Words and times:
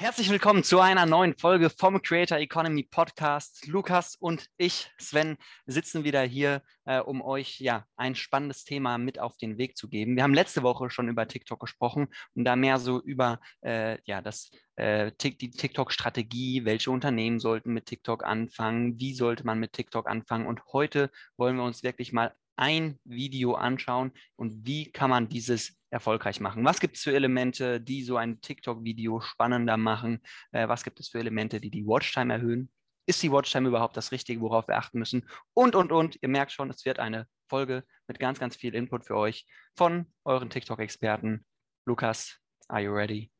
Herzlich 0.00 0.30
willkommen 0.30 0.64
zu 0.64 0.80
einer 0.80 1.04
neuen 1.04 1.36
Folge 1.36 1.68
vom 1.68 2.00
Creator 2.00 2.38
Economy 2.38 2.84
Podcast. 2.84 3.66
Lukas 3.66 4.16
und 4.16 4.46
ich, 4.56 4.90
Sven, 4.98 5.36
sitzen 5.66 6.04
wieder 6.04 6.22
hier, 6.22 6.62
äh, 6.86 7.00
um 7.00 7.20
euch 7.20 7.60
ja 7.60 7.84
ein 7.96 8.14
spannendes 8.14 8.64
Thema 8.64 8.96
mit 8.96 9.18
auf 9.18 9.36
den 9.36 9.58
Weg 9.58 9.76
zu 9.76 9.90
geben. 9.90 10.16
Wir 10.16 10.22
haben 10.22 10.32
letzte 10.32 10.62
Woche 10.62 10.88
schon 10.88 11.10
über 11.10 11.28
TikTok 11.28 11.60
gesprochen 11.60 12.08
und 12.34 12.46
da 12.46 12.56
mehr 12.56 12.78
so 12.78 12.98
über 12.98 13.40
äh, 13.60 13.98
ja, 14.06 14.22
das, 14.22 14.50
äh, 14.76 15.12
die 15.20 15.50
TikTok-Strategie, 15.50 16.64
welche 16.64 16.90
Unternehmen 16.90 17.38
sollten 17.38 17.74
mit 17.74 17.84
TikTok 17.84 18.24
anfangen, 18.24 18.98
wie 18.98 19.12
sollte 19.12 19.44
man 19.44 19.58
mit 19.58 19.74
TikTok 19.74 20.08
anfangen. 20.08 20.46
Und 20.46 20.62
heute 20.72 21.10
wollen 21.36 21.56
wir 21.56 21.64
uns 21.64 21.82
wirklich 21.82 22.14
mal 22.14 22.34
ein 22.56 22.98
Video 23.04 23.52
anschauen 23.52 24.12
und 24.36 24.66
wie 24.66 24.90
kann 24.90 25.10
man 25.10 25.28
dieses 25.28 25.78
erfolgreich 25.90 26.40
machen. 26.40 26.64
Was 26.64 26.80
gibt 26.80 26.96
es 26.96 27.02
für 27.02 27.14
Elemente, 27.14 27.80
die 27.80 28.02
so 28.02 28.16
ein 28.16 28.40
TikTok-Video 28.40 29.20
spannender 29.20 29.76
machen? 29.76 30.20
Äh, 30.52 30.68
was 30.68 30.84
gibt 30.84 31.00
es 31.00 31.08
für 31.08 31.18
Elemente, 31.18 31.60
die 31.60 31.70
die 31.70 31.86
Watchtime 31.86 32.34
erhöhen? 32.34 32.70
Ist 33.06 33.22
die 33.22 33.32
Watchtime 33.32 33.68
überhaupt 33.68 33.96
das 33.96 34.12
Richtige, 34.12 34.40
worauf 34.40 34.68
wir 34.68 34.76
achten 34.76 34.98
müssen? 34.98 35.28
Und, 35.52 35.74
und, 35.74 35.90
und. 35.90 36.18
Ihr 36.22 36.28
merkt 36.28 36.52
schon, 36.52 36.70
es 36.70 36.84
wird 36.84 36.98
eine 36.98 37.26
Folge 37.48 37.84
mit 38.06 38.18
ganz, 38.20 38.38
ganz 38.38 38.56
viel 38.56 38.74
Input 38.74 39.06
für 39.06 39.16
euch 39.16 39.46
von 39.74 40.06
euren 40.24 40.48
TikTok-Experten. 40.48 41.44
Lukas, 41.86 42.38
are 42.68 42.82
you 42.82 42.92
ready? 42.92 43.30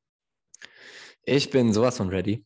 Ich 1.23 1.51
bin 1.51 1.73
sowas 1.73 1.99
von 1.99 2.09
ready. 2.09 2.45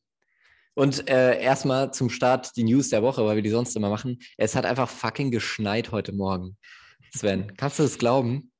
Und 0.74 1.08
äh, 1.08 1.40
erstmal 1.40 1.94
zum 1.94 2.10
Start 2.10 2.56
die 2.56 2.64
News 2.64 2.90
der 2.90 3.02
Woche, 3.02 3.24
weil 3.24 3.36
wir 3.36 3.42
die 3.42 3.50
sonst 3.50 3.76
immer 3.76 3.90
machen. 3.90 4.18
Es 4.36 4.56
hat 4.56 4.66
einfach 4.66 4.90
fucking 4.90 5.30
geschneit 5.30 5.92
heute 5.92 6.12
Morgen. 6.12 6.58
Sven, 7.14 7.56
kannst 7.56 7.78
du 7.78 7.84
das 7.84 7.96
glauben? 7.96 8.52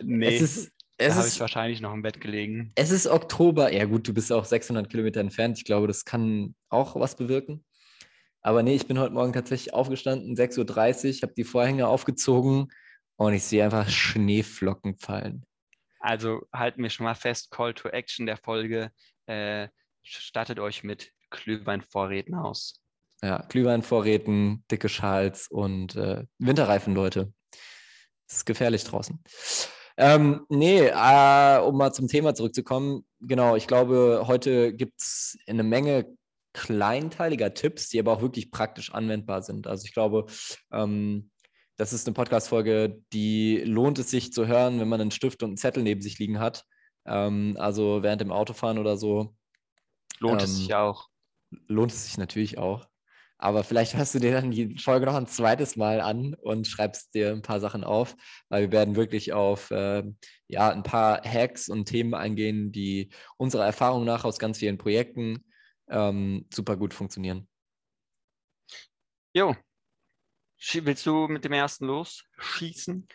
Nee, 0.00 0.36
es 0.36 0.40
ist, 0.40 0.72
es 0.96 1.14
da 1.14 1.14
habe 1.16 1.28
ich 1.28 1.40
wahrscheinlich 1.40 1.80
noch 1.80 1.92
im 1.92 2.02
Bett 2.02 2.20
gelegen. 2.20 2.72
Es 2.74 2.90
ist 2.90 3.06
Oktober. 3.06 3.72
Ja 3.72 3.84
gut, 3.84 4.06
du 4.08 4.14
bist 4.14 4.32
auch 4.32 4.44
600 4.44 4.88
Kilometer 4.88 5.20
entfernt. 5.20 5.58
Ich 5.58 5.64
glaube, 5.64 5.86
das 5.86 6.04
kann 6.04 6.54
auch 6.68 6.96
was 6.96 7.16
bewirken. 7.16 7.64
Aber 8.42 8.62
nee, 8.62 8.74
ich 8.74 8.86
bin 8.86 8.98
heute 8.98 9.14
Morgen 9.14 9.32
tatsächlich 9.32 9.72
aufgestanden, 9.72 10.34
6.30 10.34 10.58
Uhr, 10.58 11.22
habe 11.22 11.34
die 11.34 11.44
Vorhänge 11.44 11.86
aufgezogen 11.86 12.72
und 13.16 13.34
ich 13.34 13.44
sehe 13.44 13.64
einfach 13.64 13.88
Schneeflocken 13.88 14.96
fallen. 14.96 15.46
Also 16.00 16.42
halten 16.52 16.82
wir 16.82 16.90
schon 16.90 17.04
mal 17.04 17.14
fest, 17.14 17.52
Call 17.52 17.72
to 17.74 17.88
Action 17.88 18.26
der 18.26 18.36
Folge. 18.36 18.90
Äh, 19.26 19.68
stattet 20.02 20.58
euch 20.58 20.82
mit 20.82 21.12
Glühweinvorräten 21.30 22.34
aus. 22.34 22.82
Ja, 23.22 23.46
Glühweinvorräten, 23.48 24.64
dicke 24.68 24.88
Schals 24.88 25.46
und 25.46 25.94
äh, 25.94 26.24
Winterreifen, 26.38 26.94
Leute. 26.94 27.32
Es 28.26 28.38
ist 28.38 28.46
gefährlich 28.46 28.82
draußen. 28.82 29.22
Ähm, 29.96 30.46
nee, 30.48 30.86
äh, 30.86 31.58
um 31.60 31.76
mal 31.76 31.92
zum 31.92 32.08
Thema 32.08 32.34
zurückzukommen, 32.34 33.04
genau, 33.20 33.56
ich 33.56 33.66
glaube, 33.66 34.24
heute 34.26 34.74
gibt 34.74 35.00
es 35.00 35.38
eine 35.46 35.62
Menge 35.62 36.06
kleinteiliger 36.52 37.54
Tipps, 37.54 37.88
die 37.88 37.98
aber 37.98 38.12
auch 38.12 38.22
wirklich 38.22 38.50
praktisch 38.50 38.92
anwendbar 38.92 39.42
sind. 39.42 39.66
Also 39.66 39.84
ich 39.86 39.94
glaube, 39.94 40.26
ähm, 40.70 41.30
das 41.76 41.92
ist 41.92 42.06
eine 42.06 42.14
Podcast-Folge, 42.14 43.02
die 43.12 43.58
lohnt 43.64 43.98
es 43.98 44.10
sich 44.10 44.32
zu 44.32 44.46
hören, 44.46 44.78
wenn 44.80 44.88
man 44.88 45.00
einen 45.00 45.10
Stift 45.10 45.42
und 45.42 45.50
einen 45.50 45.56
Zettel 45.56 45.82
neben 45.82 46.02
sich 46.02 46.18
liegen 46.18 46.38
hat. 46.38 46.64
Ähm, 47.06 47.56
also 47.58 48.02
während 48.02 48.20
dem 48.20 48.32
Autofahren 48.32 48.78
oder 48.78 48.96
so. 48.96 49.34
Lohnt 50.18 50.42
es 50.42 50.56
sich 50.56 50.70
ähm, 50.70 50.76
auch. 50.76 51.08
Lohnt 51.66 51.92
es 51.92 52.04
sich 52.04 52.18
natürlich 52.18 52.58
auch. 52.58 52.86
Aber 53.42 53.64
vielleicht 53.64 53.96
hörst 53.96 54.14
du 54.14 54.20
dir 54.20 54.30
dann 54.30 54.52
die 54.52 54.78
Folge 54.78 55.04
noch 55.04 55.16
ein 55.16 55.26
zweites 55.26 55.74
Mal 55.74 56.00
an 56.00 56.34
und 56.34 56.68
schreibst 56.68 57.12
dir 57.12 57.32
ein 57.32 57.42
paar 57.42 57.58
Sachen 57.58 57.82
auf, 57.82 58.14
weil 58.48 58.62
wir 58.62 58.70
werden 58.70 58.94
wirklich 58.94 59.32
auf 59.32 59.72
äh, 59.72 60.04
ja, 60.46 60.70
ein 60.70 60.84
paar 60.84 61.24
Hacks 61.24 61.68
und 61.68 61.86
Themen 61.86 62.14
eingehen, 62.14 62.70
die 62.70 63.10
unserer 63.38 63.66
Erfahrung 63.66 64.04
nach 64.04 64.24
aus 64.24 64.38
ganz 64.38 64.58
vielen 64.58 64.78
Projekten 64.78 65.44
ähm, 65.88 66.46
super 66.54 66.76
gut 66.76 66.94
funktionieren. 66.94 67.48
Jo, 69.34 69.56
willst 70.74 71.04
du 71.04 71.26
mit 71.26 71.44
dem 71.44 71.52
ersten 71.52 71.86
losschießen? 71.86 73.08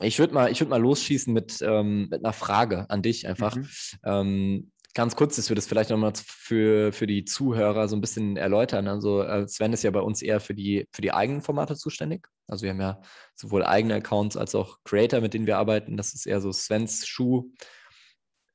Ich 0.00 0.20
würde 0.20 0.34
mal, 0.34 0.48
würd 0.48 0.68
mal 0.68 0.80
losschießen 0.80 1.34
mit, 1.34 1.60
ähm, 1.60 2.08
mit 2.08 2.24
einer 2.24 2.32
Frage 2.32 2.88
an 2.88 3.02
dich 3.02 3.26
einfach. 3.26 3.56
Mhm. 3.56 3.68
Ähm, 4.04 4.72
ganz 4.94 5.16
kurz, 5.16 5.36
dass 5.36 5.48
wir 5.48 5.56
das 5.56 5.66
vielleicht 5.66 5.90
nochmal 5.90 6.12
für, 6.16 6.92
für 6.92 7.06
die 7.06 7.24
Zuhörer 7.24 7.88
so 7.88 7.96
ein 7.96 8.00
bisschen 8.00 8.36
erläutern. 8.36 8.88
Also 8.88 9.22
äh, 9.22 9.46
Sven 9.48 9.72
ist 9.72 9.82
ja 9.82 9.90
bei 9.90 10.00
uns 10.00 10.22
eher 10.22 10.40
für 10.40 10.54
die, 10.54 10.86
für 10.92 11.02
die 11.02 11.12
eigenen 11.12 11.42
Formate 11.42 11.76
zuständig. 11.76 12.28
Also 12.46 12.62
wir 12.62 12.70
haben 12.70 12.80
ja 12.80 13.02
sowohl 13.34 13.64
eigene 13.64 13.94
Accounts 13.96 14.36
als 14.36 14.54
auch 14.54 14.78
Creator, 14.84 15.20
mit 15.20 15.34
denen 15.34 15.46
wir 15.46 15.58
arbeiten. 15.58 15.96
Das 15.96 16.14
ist 16.14 16.26
eher 16.26 16.40
so 16.40 16.52
Svens 16.52 17.06
Schuh 17.06 17.50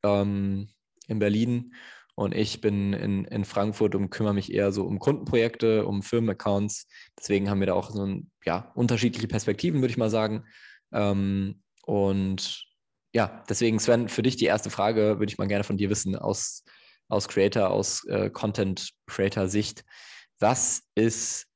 ähm, 0.03 0.69
in 1.07 1.19
Berlin. 1.19 1.73
Und 2.16 2.35
ich 2.35 2.59
bin 2.59 2.94
in, 2.94 3.25
in 3.25 3.45
Frankfurt 3.45 3.95
und 3.95 4.09
kümmere 4.09 4.33
mich 4.33 4.53
eher 4.53 4.72
so 4.72 4.83
um 4.85 4.99
Kundenprojekte, 4.99 5.85
um 5.85 6.03
Firmenaccounts. 6.03 6.88
Deswegen 7.17 7.49
haben 7.49 7.59
wir 7.59 7.67
da 7.67 7.73
auch 7.73 7.91
so 7.91 8.05
ein, 8.05 8.29
ja, 8.45 8.72
unterschiedliche 8.75 9.28
Perspektiven, 9.28 9.81
würde 9.81 9.91
ich 9.91 9.97
mal 9.97 10.09
sagen. 10.09 10.45
Ähm, 10.91 11.61
und 11.83 12.69
ja, 13.14 13.44
deswegen, 13.50 13.80
Sven, 13.80 14.08
für 14.09 14.22
dich 14.22 14.36
die 14.36 14.46
erste 14.46 14.70
Frage 14.70 15.20
würde 15.20 15.31
ich 15.31 15.38
mal 15.38 15.47
gerne 15.47 15.64
von 15.64 15.78
dir 15.78 15.90
wissen, 15.90 16.16
aus, 16.16 16.64
aus 17.08 17.28
Creator, 17.28 17.70
aus 17.70 18.06
äh, 18.06 18.30
Content-Creator-Sicht. 18.30 19.84
Was 20.40 20.84
ist 20.96 21.47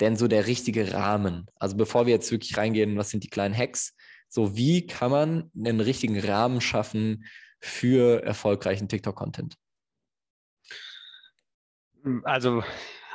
denn 0.00 0.16
so 0.16 0.28
der 0.28 0.46
richtige 0.46 0.92
Rahmen? 0.94 1.46
Also 1.56 1.76
bevor 1.76 2.06
wir 2.06 2.14
jetzt 2.14 2.30
wirklich 2.30 2.56
reingehen, 2.56 2.96
was 2.96 3.10
sind 3.10 3.24
die 3.24 3.28
kleinen 3.28 3.56
Hacks? 3.56 3.94
So, 4.28 4.56
wie 4.56 4.86
kann 4.86 5.10
man 5.10 5.50
einen 5.56 5.80
richtigen 5.80 6.18
Rahmen 6.18 6.60
schaffen 6.60 7.24
für 7.60 8.22
erfolgreichen 8.22 8.88
TikTok-Content? 8.88 9.56
Also 12.22 12.62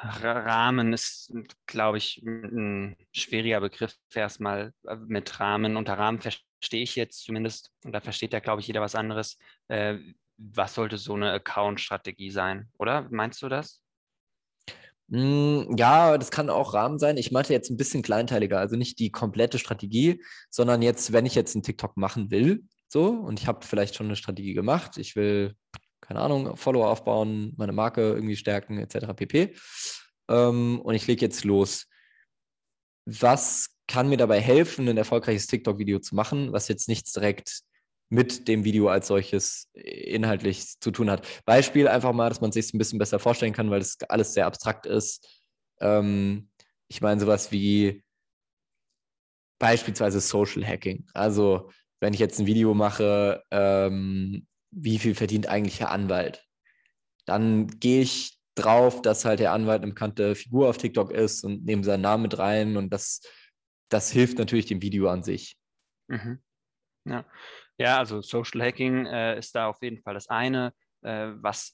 Rahmen 0.03 0.93
ist, 0.93 1.33
glaube 1.65 1.97
ich, 1.97 2.21
ein 2.23 2.95
schwieriger 3.11 3.61
Begriff 3.61 3.95
erstmal 4.13 4.73
äh, 4.83 4.95
mit 5.07 5.39
Rahmen. 5.39 5.77
Unter 5.77 5.97
Rahmen 5.97 6.19
ich 6.73 6.95
jetzt 6.95 7.23
zumindest, 7.23 7.71
und 7.83 7.91
da 7.91 8.01
versteht 8.01 8.33
ja, 8.33 8.39
glaube 8.39 8.61
ich, 8.61 8.67
jeder 8.67 8.81
was 8.81 8.95
anderes. 8.95 9.37
Äh, 9.67 9.97
was 10.37 10.73
sollte 10.73 10.97
so 10.97 11.13
eine 11.13 11.31
Account-Strategie 11.31 12.29
sein, 12.29 12.69
oder? 12.77 13.07
Meinst 13.09 13.41
du 13.41 13.49
das? 13.49 13.81
Hm, 15.09 15.75
ja, 15.77 16.17
das 16.17 16.31
kann 16.31 16.49
auch 16.49 16.73
Rahmen 16.73 16.99
sein. 16.99 17.17
Ich 17.17 17.31
meinte 17.31 17.53
jetzt 17.53 17.69
ein 17.69 17.77
bisschen 17.77 18.01
kleinteiliger, 18.01 18.59
also 18.59 18.75
nicht 18.75 18.99
die 18.99 19.11
komplette 19.11 19.59
Strategie, 19.59 20.21
sondern 20.49 20.81
jetzt, 20.81 21.13
wenn 21.13 21.25
ich 21.25 21.35
jetzt 21.35 21.55
einen 21.55 21.63
TikTok 21.63 21.95
machen 21.95 22.31
will, 22.31 22.63
so, 22.87 23.07
und 23.09 23.39
ich 23.39 23.47
habe 23.47 23.65
vielleicht 23.65 23.95
schon 23.95 24.07
eine 24.07 24.15
Strategie 24.15 24.53
gemacht, 24.53 24.97
ich 24.97 25.15
will 25.15 25.55
keine 26.05 26.19
Ahnung, 26.19 26.55
Follower 26.55 26.89
aufbauen, 26.89 27.53
meine 27.57 27.71
Marke 27.71 28.01
irgendwie 28.01 28.35
stärken, 28.35 28.77
etc. 28.77 29.13
pp. 29.15 29.55
Ähm, 30.29 30.79
und 30.81 30.93
ich 30.93 31.07
lege 31.07 31.25
jetzt 31.25 31.43
los. 31.43 31.87
Was 33.05 33.74
kann 33.87 34.09
mir 34.09 34.17
dabei 34.17 34.41
helfen, 34.41 34.87
ein 34.87 34.97
erfolgreiches 34.97 35.47
TikTok-Video 35.47 35.99
zu 35.99 36.15
machen, 36.15 36.51
was 36.51 36.67
jetzt 36.67 36.87
nichts 36.87 37.11
direkt 37.11 37.61
mit 38.09 38.47
dem 38.47 38.63
Video 38.63 38.87
als 38.87 39.07
solches 39.07 39.69
inhaltlich 39.73 40.79
zu 40.79 40.91
tun 40.91 41.09
hat. 41.09 41.27
Beispiel 41.45 41.87
einfach 41.87 42.13
mal, 42.13 42.29
dass 42.29 42.41
man 42.41 42.51
sich 42.51 42.73
ein 42.73 42.77
bisschen 42.77 42.99
besser 42.99 43.19
vorstellen 43.19 43.53
kann, 43.53 43.71
weil 43.71 43.79
das 43.79 43.97
alles 44.09 44.33
sehr 44.33 44.45
abstrakt 44.45 44.85
ist. 44.85 45.43
Ähm, 45.79 46.49
ich 46.87 47.01
meine 47.01 47.19
sowas 47.19 47.51
wie 47.51 48.03
beispielsweise 49.59 50.19
Social 50.19 50.65
Hacking. 50.65 51.07
Also 51.13 51.71
wenn 51.99 52.13
ich 52.13 52.19
jetzt 52.19 52.39
ein 52.39 52.45
Video 52.45 52.73
mache, 52.73 53.43
ähm, 53.51 54.45
wie 54.71 54.99
viel 54.99 55.15
verdient 55.15 55.47
eigentlich 55.47 55.77
der 55.77 55.91
Anwalt? 55.91 56.43
Dann 57.25 57.67
gehe 57.79 58.01
ich 58.01 58.37
drauf, 58.55 59.01
dass 59.01 59.25
halt 59.25 59.39
der 59.39 59.53
Anwalt 59.53 59.81
eine 59.81 59.91
bekannte 59.91 60.35
Figur 60.35 60.69
auf 60.69 60.77
TikTok 60.77 61.11
ist 61.11 61.43
und 61.43 61.65
nehme 61.65 61.83
seinen 61.83 62.01
Namen 62.01 62.23
mit 62.23 62.37
rein 62.37 62.77
und 62.77 62.91
das, 62.91 63.21
das 63.89 64.11
hilft 64.11 64.37
natürlich 64.37 64.65
dem 64.65 64.81
Video 64.81 65.09
an 65.09 65.23
sich. 65.23 65.57
Mhm. 66.07 66.39
Ja. 67.07 67.25
ja, 67.77 67.97
also 67.99 68.21
Social 68.21 68.61
Hacking 68.61 69.05
äh, 69.05 69.37
ist 69.37 69.55
da 69.55 69.67
auf 69.67 69.81
jeden 69.81 70.01
Fall 70.01 70.15
das 70.15 70.27
eine. 70.27 70.73
Äh, 71.01 71.33
was 71.35 71.73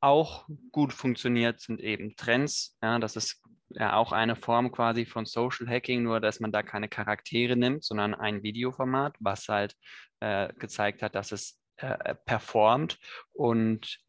auch 0.00 0.48
gut 0.72 0.92
funktioniert, 0.92 1.60
sind 1.60 1.80
eben 1.80 2.16
Trends. 2.16 2.76
Ja, 2.82 2.98
das 2.98 3.14
ist 3.14 3.40
ja 3.70 3.94
auch 3.94 4.10
eine 4.12 4.34
Form 4.34 4.72
quasi 4.72 5.06
von 5.06 5.24
Social 5.24 5.68
Hacking, 5.68 6.02
nur 6.02 6.20
dass 6.20 6.40
man 6.40 6.50
da 6.50 6.62
keine 6.62 6.88
Charaktere 6.88 7.56
nimmt, 7.56 7.84
sondern 7.84 8.14
ein 8.14 8.42
Videoformat, 8.42 9.14
was 9.20 9.48
halt 9.48 9.76
äh, 10.20 10.52
gezeigt 10.54 11.02
hat, 11.02 11.14
dass 11.14 11.30
es 11.30 11.60
äh, 11.76 12.16
performt. 12.26 12.98
Und 13.32 14.00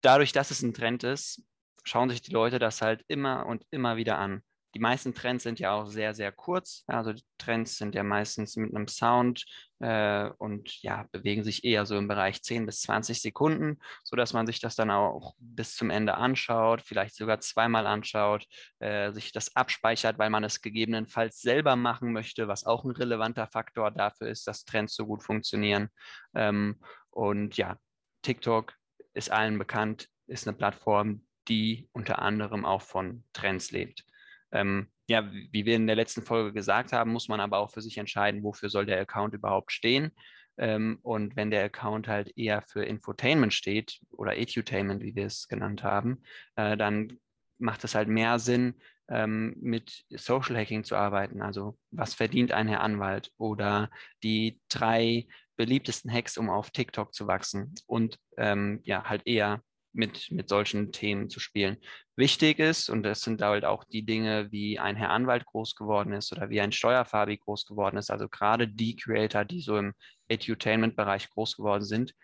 dadurch, 0.00 0.32
dass 0.32 0.50
es 0.50 0.62
ein 0.62 0.74
Trend 0.74 1.04
ist, 1.04 1.42
schauen 1.84 2.10
sich 2.10 2.20
die 2.20 2.32
Leute 2.32 2.58
das 2.58 2.82
halt 2.82 3.04
immer 3.06 3.46
und 3.46 3.64
immer 3.70 3.96
wieder 3.96 4.18
an. 4.18 4.42
Die 4.74 4.80
meisten 4.80 5.14
Trends 5.14 5.44
sind 5.44 5.58
ja 5.58 5.72
auch 5.72 5.86
sehr, 5.86 6.14
sehr 6.14 6.30
kurz. 6.30 6.84
Also 6.86 7.14
Trends 7.38 7.78
sind 7.78 7.94
ja 7.94 8.02
meistens 8.02 8.56
mit 8.56 8.74
einem 8.74 8.86
Sound 8.86 9.46
äh, 9.80 10.28
und 10.38 10.82
ja, 10.82 11.06
bewegen 11.10 11.42
sich 11.42 11.64
eher 11.64 11.86
so 11.86 11.96
im 11.96 12.06
Bereich 12.06 12.42
10 12.42 12.66
bis 12.66 12.82
20 12.82 13.22
Sekunden, 13.22 13.78
sodass 14.04 14.32
man 14.32 14.46
sich 14.46 14.60
das 14.60 14.76
dann 14.76 14.90
auch 14.90 15.34
bis 15.38 15.74
zum 15.74 15.90
Ende 15.90 16.14
anschaut, 16.14 16.82
vielleicht 16.82 17.14
sogar 17.16 17.40
zweimal 17.40 17.86
anschaut, 17.86 18.46
äh, 18.78 19.12
sich 19.12 19.32
das 19.32 19.56
abspeichert, 19.56 20.18
weil 20.18 20.30
man 20.30 20.44
es 20.44 20.60
gegebenenfalls 20.60 21.40
selber 21.40 21.76
machen 21.76 22.12
möchte, 22.12 22.48
was 22.48 22.66
auch 22.66 22.84
ein 22.84 22.90
relevanter 22.90 23.46
Faktor 23.46 23.90
dafür 23.90 24.28
ist, 24.28 24.46
dass 24.46 24.64
Trends 24.64 24.94
so 24.94 25.06
gut 25.06 25.22
funktionieren. 25.22 25.88
Ähm, 26.34 26.80
und 27.10 27.56
ja, 27.56 27.78
TikTok 28.22 28.74
ist 29.14 29.30
allen 29.30 29.58
bekannt, 29.58 30.08
ist 30.26 30.46
eine 30.46 30.56
Plattform, 30.56 31.26
die 31.48 31.88
unter 31.92 32.20
anderem 32.20 32.64
auch 32.64 32.82
von 32.82 33.24
Trends 33.32 33.70
lebt. 33.70 34.04
Ähm, 34.52 34.88
ja, 35.08 35.30
wie 35.30 35.64
wir 35.64 35.76
in 35.76 35.86
der 35.86 35.96
letzten 35.96 36.22
Folge 36.22 36.52
gesagt 36.52 36.92
haben, 36.92 37.12
muss 37.12 37.28
man 37.28 37.40
aber 37.40 37.58
auch 37.58 37.70
für 37.70 37.82
sich 37.82 37.98
entscheiden, 37.98 38.42
wofür 38.42 38.68
soll 38.68 38.86
der 38.86 39.00
Account 39.00 39.34
überhaupt 39.34 39.72
stehen. 39.72 40.12
Ähm, 40.58 40.98
und 41.02 41.36
wenn 41.36 41.50
der 41.50 41.64
Account 41.64 42.08
halt 42.08 42.36
eher 42.36 42.62
für 42.62 42.84
Infotainment 42.84 43.54
steht 43.54 44.00
oder 44.10 44.36
Edutainment, 44.36 45.02
wie 45.02 45.14
wir 45.14 45.26
es 45.26 45.48
genannt 45.48 45.82
haben, 45.82 46.22
äh, 46.56 46.76
dann 46.76 47.18
macht 47.58 47.84
es 47.84 47.94
halt 47.94 48.08
mehr 48.08 48.38
Sinn, 48.38 48.74
ähm, 49.08 49.56
mit 49.60 50.04
Social 50.10 50.56
Hacking 50.56 50.84
zu 50.84 50.96
arbeiten. 50.96 51.42
Also 51.42 51.78
was 51.90 52.14
verdient 52.14 52.52
ein 52.52 52.68
Herr 52.68 52.82
Anwalt 52.82 53.32
oder 53.38 53.90
die 54.22 54.60
drei 54.68 55.26
beliebtesten 55.56 56.12
Hacks, 56.12 56.36
um 56.36 56.50
auf 56.50 56.70
TikTok 56.70 57.14
zu 57.14 57.26
wachsen 57.26 57.74
und 57.86 58.18
ähm, 58.36 58.80
ja, 58.84 59.04
halt 59.04 59.26
eher 59.26 59.62
mit, 59.98 60.30
mit 60.30 60.48
solchen 60.48 60.92
Themen 60.92 61.28
zu 61.28 61.40
spielen. 61.40 61.76
Wichtig 62.16 62.58
ist, 62.58 62.88
und 62.88 63.02
das 63.02 63.20
sind 63.20 63.42
halt 63.42 63.64
auch 63.64 63.84
die 63.84 64.04
Dinge, 64.04 64.50
wie 64.50 64.78
ein 64.78 64.96
Herr 64.96 65.10
Anwalt 65.10 65.44
groß 65.44 65.74
geworden 65.74 66.12
ist 66.12 66.32
oder 66.32 66.48
wie 66.48 66.60
ein 66.60 66.72
Steuerfabi 66.72 67.36
groß 67.36 67.66
geworden 67.66 67.98
ist, 67.98 68.10
also 68.10 68.28
gerade 68.28 68.68
die 68.68 68.96
Creator, 68.96 69.44
die 69.44 69.60
so 69.60 69.76
im 69.76 69.92
Edutainment-Bereich 70.28 71.28
groß 71.30 71.56
geworden 71.56 71.84
sind, 71.84 72.14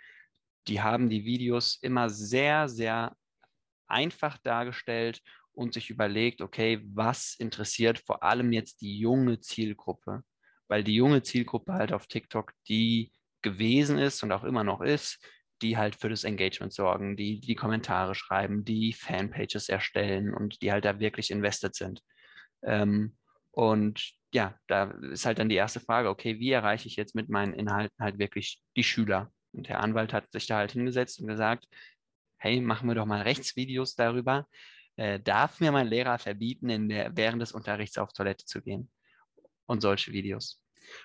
die 0.68 0.80
haben 0.80 1.10
die 1.10 1.24
Videos 1.24 1.78
immer 1.82 2.08
sehr, 2.08 2.68
sehr 2.68 3.14
einfach 3.86 4.38
dargestellt 4.38 5.20
und 5.52 5.74
sich 5.74 5.90
überlegt, 5.90 6.40
okay, 6.40 6.80
was 6.84 7.34
interessiert 7.38 7.98
vor 7.98 8.22
allem 8.22 8.52
jetzt 8.52 8.80
die 8.80 8.98
junge 8.98 9.40
Zielgruppe? 9.40 10.22
Weil 10.68 10.84
die 10.84 10.94
junge 10.94 11.22
Zielgruppe 11.22 11.74
halt 11.74 11.92
auf 11.92 12.06
TikTok 12.06 12.52
die 12.68 13.12
gewesen 13.42 13.98
ist 13.98 14.22
und 14.22 14.32
auch 14.32 14.44
immer 14.44 14.64
noch 14.64 14.80
ist, 14.80 15.18
die 15.62 15.76
halt 15.76 15.96
für 15.96 16.08
das 16.08 16.24
Engagement 16.24 16.72
sorgen, 16.72 17.16
die 17.16 17.40
die 17.40 17.54
Kommentare 17.54 18.14
schreiben, 18.14 18.64
die 18.64 18.92
Fanpages 18.92 19.68
erstellen 19.68 20.34
und 20.34 20.62
die 20.62 20.72
halt 20.72 20.84
da 20.84 21.00
wirklich 21.00 21.30
invested 21.30 21.74
sind. 21.74 22.02
Ähm, 22.62 23.16
und 23.50 24.14
ja, 24.32 24.58
da 24.66 24.90
ist 25.12 25.26
halt 25.26 25.38
dann 25.38 25.48
die 25.48 25.54
erste 25.54 25.80
Frage, 25.80 26.08
okay, 26.08 26.40
wie 26.40 26.50
erreiche 26.50 26.88
ich 26.88 26.96
jetzt 26.96 27.14
mit 27.14 27.28
meinen 27.28 27.54
Inhalten 27.54 27.96
halt 28.02 28.18
wirklich 28.18 28.60
die 28.76 28.82
Schüler? 28.82 29.32
Und 29.52 29.68
der 29.68 29.80
Anwalt 29.80 30.12
hat 30.12 30.30
sich 30.32 30.46
da 30.46 30.56
halt 30.56 30.72
hingesetzt 30.72 31.20
und 31.20 31.28
gesagt, 31.28 31.68
hey, 32.38 32.60
machen 32.60 32.88
wir 32.88 32.96
doch 32.96 33.06
mal 33.06 33.22
Rechtsvideos 33.22 33.94
darüber. 33.94 34.48
Äh, 34.96 35.20
darf 35.20 35.60
mir 35.60 35.70
mein 35.70 35.86
Lehrer 35.86 36.18
verbieten, 36.18 36.68
in 36.68 36.88
der, 36.88 37.16
während 37.16 37.40
des 37.40 37.52
Unterrichts 37.52 37.96
auf 37.96 38.12
Toilette 38.12 38.44
zu 38.44 38.60
gehen? 38.60 38.90
Und 39.66 39.80
solche 39.80 40.12
Videos. 40.12 40.60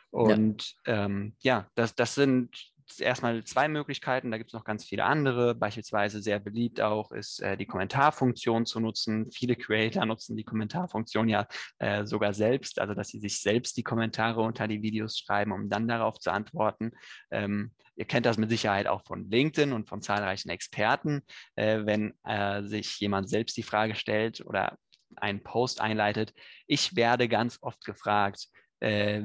Und 0.09 0.75
ja, 0.85 1.05
ähm, 1.05 1.35
ja 1.39 1.69
das, 1.75 1.95
das 1.95 2.15
sind 2.15 2.73
erstmal 2.99 3.43
zwei 3.43 3.67
Möglichkeiten, 3.67 4.31
da 4.31 4.37
gibt 4.37 4.49
es 4.49 4.53
noch 4.53 4.63
ganz 4.63 4.85
viele 4.85 5.03
andere. 5.03 5.55
Beispielsweise 5.55 6.21
sehr 6.21 6.39
beliebt 6.39 6.81
auch 6.81 7.11
ist 7.11 7.41
äh, 7.41 7.57
die 7.57 7.65
Kommentarfunktion 7.65 8.65
zu 8.65 8.79
nutzen. 8.79 9.29
Viele 9.31 9.55
Creator 9.55 10.05
nutzen 10.05 10.35
die 10.35 10.43
Kommentarfunktion 10.43 11.29
ja 11.29 11.47
äh, 11.77 12.05
sogar 12.05 12.33
selbst, 12.33 12.79
also 12.79 12.93
dass 12.93 13.09
sie 13.09 13.19
sich 13.19 13.41
selbst 13.41 13.77
die 13.77 13.83
Kommentare 13.83 14.41
unter 14.41 14.67
die 14.67 14.81
Videos 14.81 15.17
schreiben, 15.17 15.51
um 15.51 15.69
dann 15.69 15.87
darauf 15.87 16.19
zu 16.19 16.31
antworten. 16.31 16.91
Ähm, 17.31 17.71
ihr 17.95 18.05
kennt 18.05 18.25
das 18.25 18.37
mit 18.37 18.49
Sicherheit 18.49 18.87
auch 18.87 19.03
von 19.05 19.29
LinkedIn 19.29 19.73
und 19.73 19.87
von 19.87 20.01
zahlreichen 20.01 20.49
Experten. 20.49 21.21
Äh, 21.55 21.85
wenn 21.85 22.13
äh, 22.23 22.63
sich 22.63 22.99
jemand 22.99 23.29
selbst 23.29 23.57
die 23.57 23.63
Frage 23.63 23.95
stellt 23.95 24.45
oder 24.45 24.77
einen 25.15 25.43
Post 25.43 25.81
einleitet, 25.81 26.33
ich 26.67 26.95
werde 26.95 27.27
ganz 27.27 27.57
oft 27.61 27.83
gefragt, 27.85 28.47
äh, 28.79 29.23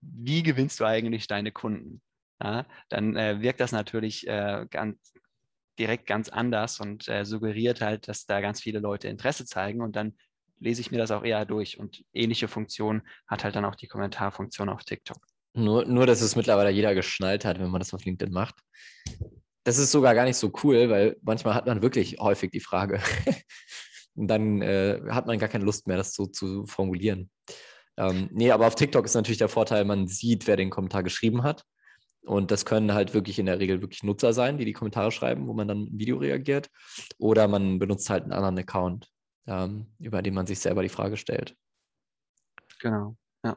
wie 0.00 0.42
gewinnst 0.42 0.80
du 0.80 0.84
eigentlich 0.84 1.26
deine 1.28 1.52
Kunden? 1.52 2.02
Ja, 2.42 2.66
dann 2.88 3.16
äh, 3.16 3.40
wirkt 3.40 3.60
das 3.60 3.72
natürlich 3.72 4.26
äh, 4.26 4.66
ganz, 4.70 5.12
direkt 5.78 6.06
ganz 6.06 6.28
anders 6.28 6.80
und 6.80 7.08
äh, 7.08 7.24
suggeriert 7.24 7.80
halt, 7.80 8.08
dass 8.08 8.26
da 8.26 8.40
ganz 8.40 8.60
viele 8.60 8.78
Leute 8.78 9.08
Interesse 9.08 9.44
zeigen 9.44 9.80
und 9.80 9.96
dann 9.96 10.14
lese 10.58 10.80
ich 10.80 10.90
mir 10.90 10.98
das 10.98 11.10
auch 11.10 11.24
eher 11.24 11.44
durch 11.44 11.78
und 11.78 12.04
ähnliche 12.12 12.48
Funktionen 12.48 13.02
hat 13.26 13.44
halt 13.44 13.56
dann 13.56 13.64
auch 13.64 13.74
die 13.74 13.88
Kommentarfunktion 13.88 14.68
auf 14.68 14.84
TikTok. 14.84 15.18
Nur, 15.54 15.84
nur, 15.84 16.06
dass 16.06 16.20
es 16.20 16.36
mittlerweile 16.36 16.70
jeder 16.70 16.94
geschnallt 16.94 17.44
hat, 17.44 17.58
wenn 17.58 17.70
man 17.70 17.80
das 17.80 17.92
auf 17.92 18.04
LinkedIn 18.04 18.32
macht. 18.32 18.54
Das 19.64 19.78
ist 19.78 19.92
sogar 19.92 20.14
gar 20.14 20.24
nicht 20.24 20.36
so 20.36 20.52
cool, 20.62 20.88
weil 20.88 21.16
manchmal 21.22 21.54
hat 21.54 21.66
man 21.66 21.82
wirklich 21.82 22.18
häufig 22.18 22.50
die 22.50 22.60
Frage. 22.60 23.00
und 24.14 24.28
dann 24.28 24.62
äh, 24.62 25.00
hat 25.10 25.26
man 25.26 25.38
gar 25.38 25.48
keine 25.48 25.64
Lust 25.64 25.86
mehr, 25.86 25.96
das 25.96 26.14
so 26.14 26.26
zu 26.26 26.66
formulieren. 26.66 27.30
Ähm, 27.96 28.28
nee, 28.32 28.50
aber 28.50 28.66
auf 28.66 28.74
TikTok 28.74 29.04
ist 29.04 29.14
natürlich 29.14 29.38
der 29.38 29.48
Vorteil, 29.48 29.84
man 29.84 30.06
sieht, 30.06 30.46
wer 30.46 30.56
den 30.56 30.70
Kommentar 30.70 31.02
geschrieben 31.02 31.42
hat. 31.42 31.64
Und 32.24 32.50
das 32.50 32.64
können 32.64 32.94
halt 32.94 33.14
wirklich 33.14 33.38
in 33.38 33.46
der 33.46 33.58
Regel 33.58 33.80
wirklich 33.80 34.02
Nutzer 34.02 34.32
sein, 34.32 34.56
die 34.56 34.64
die 34.64 34.72
Kommentare 34.72 35.10
schreiben, 35.10 35.48
wo 35.48 35.54
man 35.54 35.66
dann 35.66 35.88
im 35.88 35.98
Video 35.98 36.18
reagiert. 36.18 36.70
Oder 37.18 37.48
man 37.48 37.78
benutzt 37.78 38.08
halt 38.10 38.24
einen 38.24 38.32
anderen 38.32 38.58
Account, 38.58 39.08
ähm, 39.46 39.86
über 39.98 40.22
den 40.22 40.34
man 40.34 40.46
sich 40.46 40.60
selber 40.60 40.82
die 40.82 40.88
Frage 40.88 41.16
stellt. 41.16 41.56
Genau, 42.80 43.16
ja. 43.44 43.56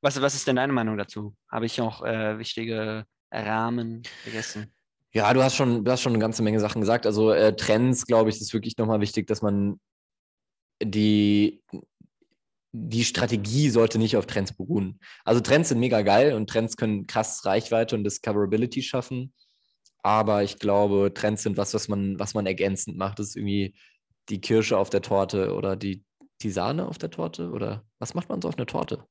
Was, 0.00 0.20
was 0.20 0.34
ist 0.34 0.46
denn 0.46 0.56
deine 0.56 0.72
Meinung 0.72 0.96
dazu? 0.96 1.34
Habe 1.50 1.66
ich 1.66 1.76
noch 1.78 2.04
äh, 2.04 2.38
wichtige 2.38 3.04
Rahmen 3.32 4.02
vergessen? 4.22 4.72
Ja, 5.12 5.32
du 5.34 5.42
hast 5.42 5.56
schon, 5.56 5.84
du 5.84 5.90
hast 5.90 6.02
schon 6.02 6.12
eine 6.12 6.20
ganze 6.20 6.42
Menge 6.42 6.60
Sachen 6.60 6.80
gesagt. 6.80 7.04
Also 7.04 7.32
äh, 7.32 7.54
Trends, 7.56 8.06
glaube 8.06 8.30
ich, 8.30 8.40
ist 8.40 8.54
wirklich 8.54 8.76
nochmal 8.78 9.00
wichtig, 9.00 9.26
dass 9.26 9.42
man 9.42 9.80
die 10.82 11.62
die 12.72 13.04
Strategie 13.04 13.70
sollte 13.70 13.98
nicht 13.98 14.16
auf 14.16 14.26
Trends 14.26 14.52
beruhen. 14.52 15.00
Also 15.24 15.40
Trends 15.40 15.70
sind 15.70 15.80
mega 15.80 16.02
geil 16.02 16.34
und 16.34 16.48
Trends 16.48 16.76
können 16.76 17.06
krass 17.06 17.44
Reichweite 17.44 17.96
und 17.96 18.04
Discoverability 18.04 18.82
schaffen. 18.82 19.34
Aber 20.02 20.42
ich 20.42 20.58
glaube, 20.58 21.12
Trends 21.12 21.42
sind 21.42 21.56
was, 21.56 21.74
was 21.74 21.88
man, 21.88 22.18
was 22.18 22.34
man 22.34 22.46
ergänzend 22.46 22.96
macht. 22.96 23.18
Das 23.18 23.28
ist 23.28 23.36
irgendwie 23.36 23.74
die 24.28 24.40
Kirsche 24.40 24.78
auf 24.78 24.88
der 24.88 25.02
Torte 25.02 25.54
oder 25.54 25.76
die, 25.76 26.04
die 26.42 26.50
Sahne 26.50 26.86
auf 26.86 26.98
der 26.98 27.10
Torte 27.10 27.50
oder 27.50 27.84
was 27.98 28.14
macht 28.14 28.28
man 28.28 28.40
so 28.40 28.48
auf 28.48 28.56
einer 28.56 28.66
Torte? 28.66 29.04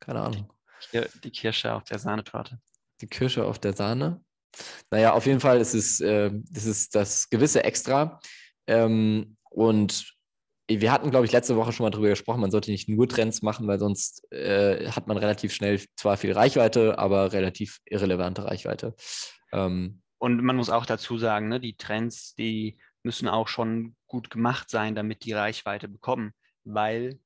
Keine 0.00 0.20
Ahnung. 0.20 0.52
Die 0.92 1.30
Kirsche 1.30 1.74
auf 1.74 1.84
der 1.84 1.98
Sahnetorte. 1.98 2.60
Die 3.00 3.06
Kirsche 3.06 3.44
auf 3.44 3.58
der 3.58 3.74
Sahne. 3.74 4.22
Naja, 4.90 5.12
auf 5.12 5.26
jeden 5.26 5.40
Fall 5.40 5.60
ist 5.60 5.74
es, 5.74 6.00
äh, 6.00 6.30
ist 6.54 6.66
es 6.66 6.88
das 6.88 7.28
gewisse 7.28 7.64
Extra. 7.64 8.20
Ähm, 8.66 9.36
und 9.50 10.15
wir 10.68 10.92
hatten, 10.92 11.10
glaube 11.10 11.26
ich, 11.26 11.32
letzte 11.32 11.56
Woche 11.56 11.72
schon 11.72 11.84
mal 11.84 11.90
darüber 11.90 12.08
gesprochen, 12.08 12.40
man 12.40 12.50
sollte 12.50 12.70
nicht 12.70 12.88
nur 12.88 13.08
Trends 13.08 13.42
machen, 13.42 13.68
weil 13.68 13.78
sonst 13.78 14.30
äh, 14.32 14.90
hat 14.90 15.06
man 15.06 15.16
relativ 15.16 15.52
schnell 15.52 15.80
zwar 15.96 16.16
viel 16.16 16.32
Reichweite, 16.32 16.98
aber 16.98 17.32
relativ 17.32 17.78
irrelevante 17.84 18.44
Reichweite. 18.44 18.94
Ähm, 19.52 20.02
und 20.18 20.42
man 20.42 20.56
muss 20.56 20.70
auch 20.70 20.86
dazu 20.86 21.18
sagen, 21.18 21.48
ne, 21.48 21.60
die 21.60 21.76
Trends, 21.76 22.34
die 22.34 22.78
müssen 23.02 23.28
auch 23.28 23.48
schon 23.48 23.94
gut 24.06 24.30
gemacht 24.30 24.70
sein, 24.70 24.94
damit 24.94 25.24
die 25.24 25.32
Reichweite 25.32 25.88
bekommen, 25.88 26.32
weil 26.64 27.20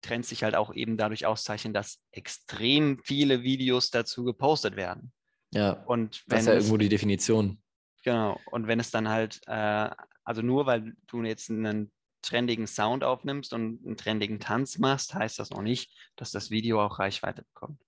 Trends 0.00 0.28
sich 0.30 0.42
halt 0.42 0.54
auch 0.54 0.72
eben 0.74 0.96
dadurch 0.96 1.26
auszeichnen, 1.26 1.74
dass 1.74 2.00
extrem 2.12 3.00
viele 3.04 3.42
Videos 3.42 3.90
dazu 3.90 4.24
gepostet 4.24 4.76
werden. 4.76 5.12
Ja, 5.52 5.72
und 5.84 6.22
wenn 6.26 6.36
das 6.36 6.40
ist 6.40 6.46
ja 6.46 6.54
irgendwo 6.54 6.76
die 6.76 6.88
Definition. 6.88 7.58
Genau, 8.04 8.40
und 8.50 8.68
wenn 8.68 8.80
es 8.80 8.90
dann 8.90 9.08
halt, 9.08 9.40
äh, 9.46 9.90
also 10.24 10.42
nur 10.42 10.66
weil 10.66 10.94
du 11.08 11.22
jetzt 11.24 11.50
einen 11.50 11.90
trendigen 12.26 12.66
Sound 12.66 13.04
aufnimmst 13.04 13.52
und 13.52 13.84
einen 13.84 13.96
trendigen 13.96 14.40
Tanz 14.40 14.78
machst, 14.78 15.14
heißt 15.14 15.38
das 15.38 15.50
noch 15.50 15.62
nicht, 15.62 15.90
dass 16.16 16.30
das 16.30 16.50
Video 16.50 16.84
auch 16.84 16.98
Reichweite 16.98 17.42
bekommt. 17.42 17.80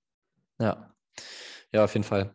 Ja, 0.59 0.95
ja, 1.73 1.85
auf 1.85 1.95
jeden 1.95 2.05
Fall. 2.05 2.35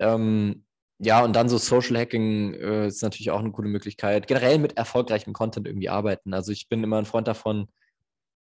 Ähm, 0.00 0.64
ja, 0.98 1.24
und 1.24 1.34
dann 1.34 1.48
so 1.48 1.58
Social 1.58 1.98
Hacking 1.98 2.54
äh, 2.54 2.86
ist 2.86 3.02
natürlich 3.02 3.30
auch 3.30 3.40
eine 3.40 3.50
coole 3.50 3.68
Möglichkeit. 3.68 4.26
Generell 4.26 4.58
mit 4.58 4.76
erfolgreichem 4.76 5.32
Content 5.32 5.66
irgendwie 5.66 5.88
arbeiten. 5.88 6.32
Also 6.34 6.52
ich 6.52 6.68
bin 6.68 6.82
immer 6.84 6.98
ein 6.98 7.06
Freund 7.06 7.26
davon, 7.26 7.68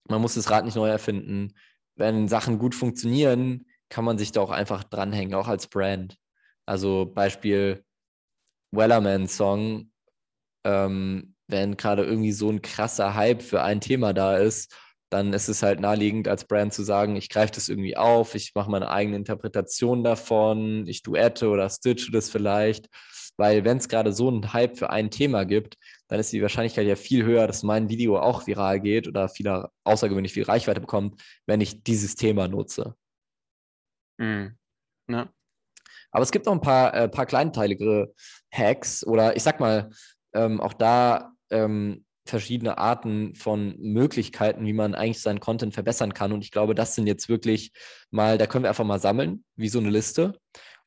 man 0.08 0.20
muss 0.20 0.34
das 0.34 0.50
Rad 0.50 0.64
nicht 0.64 0.74
neu 0.74 0.88
erfinden. 0.88 1.54
Wenn 1.94 2.28
Sachen 2.28 2.58
gut 2.58 2.74
funktionieren, 2.74 3.66
kann 3.88 4.04
man 4.04 4.18
sich 4.18 4.32
da 4.32 4.40
auch 4.40 4.50
einfach 4.50 4.84
dranhängen, 4.84 5.34
auch 5.34 5.48
als 5.48 5.68
Brand. 5.68 6.18
Also 6.66 7.06
Beispiel 7.06 7.84
Wellerman 8.70 9.28
Song. 9.28 9.90
Ähm, 10.64 11.31
wenn 11.52 11.76
gerade 11.76 12.04
irgendwie 12.04 12.32
so 12.32 12.50
ein 12.50 12.62
krasser 12.62 13.14
Hype 13.14 13.42
für 13.42 13.62
ein 13.62 13.80
Thema 13.80 14.12
da 14.12 14.36
ist, 14.38 14.74
dann 15.10 15.32
ist 15.34 15.48
es 15.48 15.62
halt 15.62 15.78
naheliegend 15.78 16.26
als 16.26 16.46
Brand 16.46 16.72
zu 16.72 16.82
sagen, 16.82 17.16
ich 17.16 17.28
greife 17.28 17.52
das 17.52 17.68
irgendwie 17.68 17.96
auf, 17.96 18.34
ich 18.34 18.52
mache 18.54 18.70
meine 18.70 18.90
eigene 18.90 19.16
Interpretation 19.16 20.02
davon, 20.02 20.86
ich 20.86 21.02
duette 21.02 21.48
oder 21.50 21.68
stitche 21.68 22.10
das 22.10 22.30
vielleicht. 22.30 22.88
Weil 23.36 23.64
wenn 23.64 23.78
es 23.78 23.88
gerade 23.88 24.12
so 24.12 24.28
einen 24.28 24.52
Hype 24.52 24.78
für 24.78 24.90
ein 24.90 25.10
Thema 25.10 25.44
gibt, 25.44 25.76
dann 26.08 26.18
ist 26.18 26.32
die 26.32 26.42
Wahrscheinlichkeit 26.42 26.86
ja 26.86 26.96
viel 26.96 27.24
höher, 27.24 27.46
dass 27.46 27.62
mein 27.62 27.88
Video 27.88 28.18
auch 28.18 28.46
viral 28.46 28.80
geht 28.80 29.06
oder 29.08 29.28
viel 29.28 29.66
außergewöhnlich 29.84 30.32
viel 30.32 30.44
Reichweite 30.44 30.80
bekommt, 30.80 31.22
wenn 31.46 31.60
ich 31.60 31.82
dieses 31.82 32.14
Thema 32.14 32.48
nutze. 32.48 32.94
Mhm. 34.18 34.56
Ja. 35.08 35.28
Aber 36.10 36.22
es 36.22 36.30
gibt 36.30 36.46
noch 36.46 36.52
ein 36.52 36.60
paar, 36.60 36.94
äh, 36.94 37.08
paar 37.08 37.26
kleinteiligere 37.26 38.12
Hacks 38.52 39.04
oder 39.06 39.36
ich 39.36 39.42
sag 39.42 39.60
mal, 39.60 39.90
ähm, 40.34 40.60
auch 40.60 40.74
da 40.74 41.31
ähm, 41.52 42.04
verschiedene 42.26 42.78
Arten 42.78 43.34
von 43.34 43.76
Möglichkeiten, 43.78 44.64
wie 44.64 44.72
man 44.72 44.94
eigentlich 44.94 45.20
seinen 45.20 45.40
Content 45.40 45.74
verbessern 45.74 46.14
kann. 46.14 46.32
Und 46.32 46.42
ich 46.44 46.50
glaube, 46.50 46.74
das 46.74 46.94
sind 46.94 47.06
jetzt 47.06 47.28
wirklich 47.28 47.72
mal, 48.10 48.38
da 48.38 48.46
können 48.46 48.64
wir 48.64 48.68
einfach 48.68 48.84
mal 48.84 49.00
sammeln, 49.00 49.44
wie 49.56 49.68
so 49.68 49.78
eine 49.78 49.90
Liste. 49.90 50.34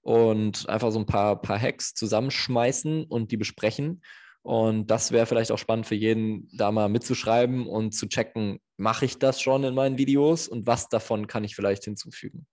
und 0.05 0.69
einfach 0.69 0.91
so 0.91 0.99
ein 0.99 1.07
paar, 1.07 1.41
paar 1.41 1.59
Hacks 1.59 1.95
zusammenschmeißen 1.95 3.05
und 3.05 3.31
die 3.31 3.37
besprechen. 3.37 4.03
Und 4.43 4.91
das 4.91 5.11
wäre 5.11 5.25
vielleicht 5.25 5.51
auch 5.51 5.57
spannend 5.57 5.87
für 5.87 5.95
jeden, 5.95 6.47
da 6.55 6.71
mal 6.71 6.89
mitzuschreiben 6.89 7.65
und 7.65 7.93
zu 7.95 8.07
checken, 8.07 8.59
mache 8.77 9.05
ich 9.05 9.17
das 9.17 9.41
schon 9.41 9.63
in 9.63 9.73
meinen 9.73 9.97
Videos 9.97 10.47
und 10.47 10.67
was 10.67 10.89
davon 10.89 11.25
kann 11.25 11.43
ich 11.43 11.55
vielleicht 11.55 11.85
hinzufügen. 11.85 12.45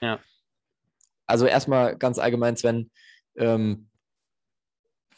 Ja. 0.00 0.18
Also 1.28 1.46
erstmal 1.46 1.96
ganz 1.96 2.18
allgemein, 2.18 2.56
Sven, 2.56 2.90
ähm, 3.36 3.87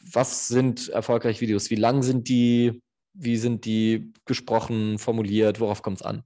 was 0.03 0.47
sind 0.47 0.89
erfolgreiche 0.89 1.41
Videos? 1.41 1.69
Wie 1.69 1.75
lang 1.75 2.03
sind 2.03 2.27
die? 2.27 2.81
Wie 3.13 3.37
sind 3.37 3.65
die 3.65 4.13
gesprochen, 4.25 4.97
formuliert? 4.97 5.59
Worauf 5.59 5.81
kommt 5.81 5.97
es 5.97 6.05
an? 6.05 6.23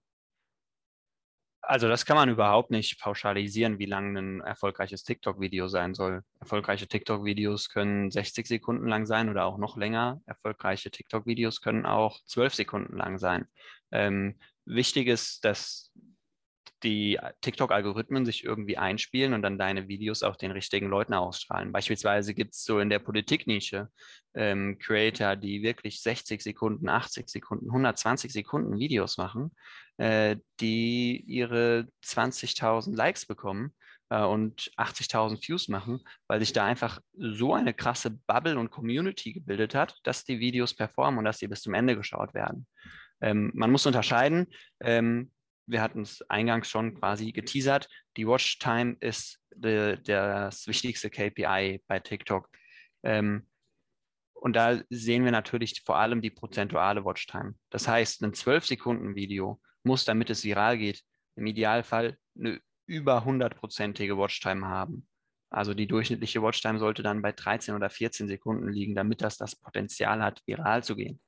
Also 1.68 1.88
das 1.88 2.06
kann 2.06 2.16
man 2.16 2.30
überhaupt 2.30 2.70
nicht 2.70 3.00
pauschalisieren, 3.00 3.80
wie 3.80 3.86
lang 3.86 4.16
ein 4.16 4.42
erfolgreiches 4.42 5.04
TikTok-Video 5.04 5.68
sein 5.68 5.96
soll. 5.96 6.22
Erfolgreiche 6.40 6.88
TikTok-Videos 6.88 7.70
können 7.70 8.12
60 8.12 8.46
Sekunden 8.46 8.88
lang 8.88 9.08
sein 9.08 9.30
oder 9.30 9.46
auch 9.46 9.58
noch 9.58 9.76
länger. 9.76 10.22
Erfolgreiche 10.28 10.92
TikTok-Videos 10.92 11.62
können 11.62 11.88
auch 11.88 12.20
12 12.26 12.54
Sekunden 12.54 12.98
lang 12.98 13.18
sein. 13.18 13.48
Ähm, 13.92 14.36
wichtig 14.66 15.08
ist, 15.08 15.44
dass 15.44 15.92
die 16.86 17.20
TikTok-Algorithmen 17.42 18.26
sich 18.26 18.44
irgendwie 18.44 18.78
einspielen 18.78 19.34
und 19.34 19.42
dann 19.42 19.58
deine 19.58 19.88
Videos 19.88 20.24
auch 20.24 20.36
den 20.36 20.52
richtigen 20.52 20.88
Leuten 20.88 21.14
ausstrahlen. 21.14 21.72
Beispielsweise 21.72 22.34
gibt 22.34 22.54
es 22.54 22.64
so 22.64 22.80
in 22.80 22.90
der 22.90 23.00
Politiknische 23.00 23.90
ähm, 24.36 24.78
Creator, 24.80 25.36
die 25.36 25.64
wirklich 25.64 26.02
60 26.02 26.42
Sekunden, 26.42 26.88
80 26.88 27.28
Sekunden, 27.28 27.68
120 27.68 28.32
Sekunden 28.32 28.78
Videos 28.78 29.18
machen, 29.18 29.52
äh, 29.98 30.38
die 30.60 31.24
ihre 31.26 31.88
20.000 32.04 32.96
Likes 32.96 33.26
bekommen 33.26 33.74
äh, 34.10 34.22
und 34.22 34.72
80.000 34.78 35.46
Views 35.48 35.68
machen, 35.68 36.02
weil 36.28 36.40
sich 36.40 36.54
da 36.54 36.66
einfach 36.66 37.02
so 37.14 37.54
eine 37.54 37.74
krasse 37.74 38.12
Bubble 38.28 38.60
und 38.60 38.70
Community 38.70 39.34
gebildet 39.34 39.74
hat, 39.74 39.98
dass 40.04 40.24
die 40.24 40.40
Videos 40.40 40.76
performen 40.76 41.18
und 41.18 41.26
dass 41.26 41.40
sie 41.40 41.48
bis 41.48 41.62
zum 41.62 41.74
Ende 41.74 41.96
geschaut 41.96 42.34
werden. 42.34 42.68
Ähm, 43.22 43.52
man 43.56 43.72
muss 43.72 43.86
unterscheiden, 43.86 44.48
ähm, 44.82 45.32
wir 45.68 45.82
hatten 45.82 46.02
es 46.02 46.22
eingangs 46.30 46.70
schon 46.70 46.96
quasi 46.96 47.32
geteasert, 47.32 47.90
die 48.18 48.28
Watchtime 48.28 48.98
ist 49.00 49.40
de, 49.56 50.02
das 50.02 50.68
wichtigste 50.68 51.10
KPI 51.10 51.82
bei 51.88 52.00
TikTok. 52.00 52.50
Ähm, 53.04 53.48
und 54.34 54.56
da 54.56 54.80
sehen 54.90 55.24
wir 55.24 55.32
natürlich 55.32 55.82
vor 55.86 55.98
allem 55.98 56.22
die 56.22 56.30
prozentuale 56.30 57.04
Watchtime. 57.04 57.56
Das 57.72 57.88
heißt, 57.88 58.22
ein 58.24 58.34
12-Sekunden-Video 58.34 59.60
muss, 59.84 60.06
damit 60.06 60.30
es 60.30 60.44
viral 60.44 60.78
geht, 60.78 61.02
im 61.36 61.48
Idealfall 61.48 62.18
eine 62.38 62.60
über 62.86 63.26
100-prozentige 63.26 64.18
Watchtime 64.18 64.68
haben. 64.68 65.08
Also 65.50 65.74
die 65.74 65.88
durchschnittliche 65.88 66.42
Watchtime 66.42 66.80
sollte 66.80 67.02
dann 67.02 67.22
bei 67.22 67.32
13 67.32 67.76
oder 67.76 67.90
14 67.90 68.28
Sekunden 68.28 68.70
liegen, 68.70 68.94
damit 68.94 69.22
das 69.22 69.38
das 69.38 69.56
Potenzial 69.56 70.22
hat, 70.22 70.42
viral 70.46 70.84
zu 70.84 70.96
gehen. 70.96 71.20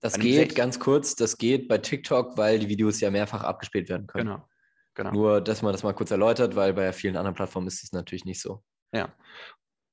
Das 0.00 0.18
geht, 0.18 0.54
ganz 0.54 0.80
kurz, 0.80 1.14
das 1.14 1.36
geht 1.36 1.68
bei 1.68 1.78
TikTok, 1.78 2.38
weil 2.38 2.58
die 2.58 2.68
Videos 2.68 3.00
ja 3.00 3.10
mehrfach 3.10 3.44
abgespielt 3.44 3.88
werden 3.90 4.06
können. 4.06 4.28
Genau. 4.28 4.48
genau. 4.94 5.12
Nur, 5.12 5.40
dass 5.42 5.60
man 5.60 5.72
das 5.72 5.82
mal 5.82 5.92
kurz 5.92 6.10
erläutert, 6.10 6.56
weil 6.56 6.72
bei 6.72 6.92
vielen 6.92 7.16
anderen 7.16 7.34
Plattformen 7.34 7.66
ist 7.66 7.84
es 7.84 7.92
natürlich 7.92 8.24
nicht 8.24 8.40
so. 8.40 8.62
Ja. 8.92 9.14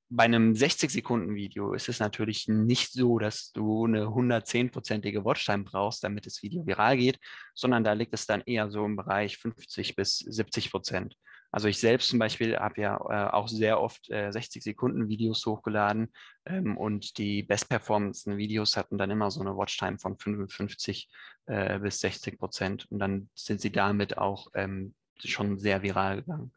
Bei 0.10 0.24
einem 0.24 0.54
60-Sekunden-Video 0.54 1.74
ist 1.74 1.90
es 1.90 2.00
natürlich 2.00 2.48
nicht 2.48 2.94
so, 2.94 3.20
dass 3.20 3.52
du 3.52 3.84
eine 3.84 4.06
110-prozentige 4.06 5.26
Watchtime 5.26 5.66
brauchst, 5.66 6.02
damit 6.06 6.26
das 6.26 6.42
Video 6.42 6.66
viral 6.66 6.96
geht, 6.96 7.20
sondern 7.54 7.84
da 7.84 7.92
liegt 7.92 8.14
es 8.14 8.26
dann 8.26 8.42
eher 8.46 8.72
so 8.72 8.86
im 8.86 8.96
Bereich 8.96 9.38
50 9.38 9.98
bis 9.98 10.20
70 10.20 10.72
Prozent. 10.72 11.18
Also 11.58 11.70
ich 11.70 11.80
selbst 11.80 12.10
zum 12.10 12.20
Beispiel 12.20 12.56
habe 12.56 12.80
ja 12.80 12.98
äh, 13.10 13.32
auch 13.32 13.48
sehr 13.48 13.82
oft 13.82 14.12
äh, 14.12 14.30
60 14.30 14.62
Sekunden 14.62 15.10
Videos 15.10 15.44
hochgeladen 15.44 16.14
ähm, 16.46 16.78
und 16.78 17.18
die 17.18 17.42
bestperformendsten 17.42 18.38
Videos 18.38 18.78
hatten 18.78 19.00
dann 19.00 19.10
immer 19.10 19.32
so 19.32 19.42
eine 19.42 19.58
Watchtime 19.58 19.98
von 19.98 20.20
55 20.20 21.10
äh, 21.48 21.80
bis 21.80 22.00
60 22.02 22.38
Prozent 22.38 22.86
und 22.92 23.00
dann 23.00 23.32
sind 23.34 23.60
sie 23.60 23.72
damit 23.72 24.20
auch 24.20 24.50
ähm, 24.54 24.94
schon 25.18 25.58
sehr 25.58 25.82
viral 25.82 26.18
gegangen. 26.18 26.54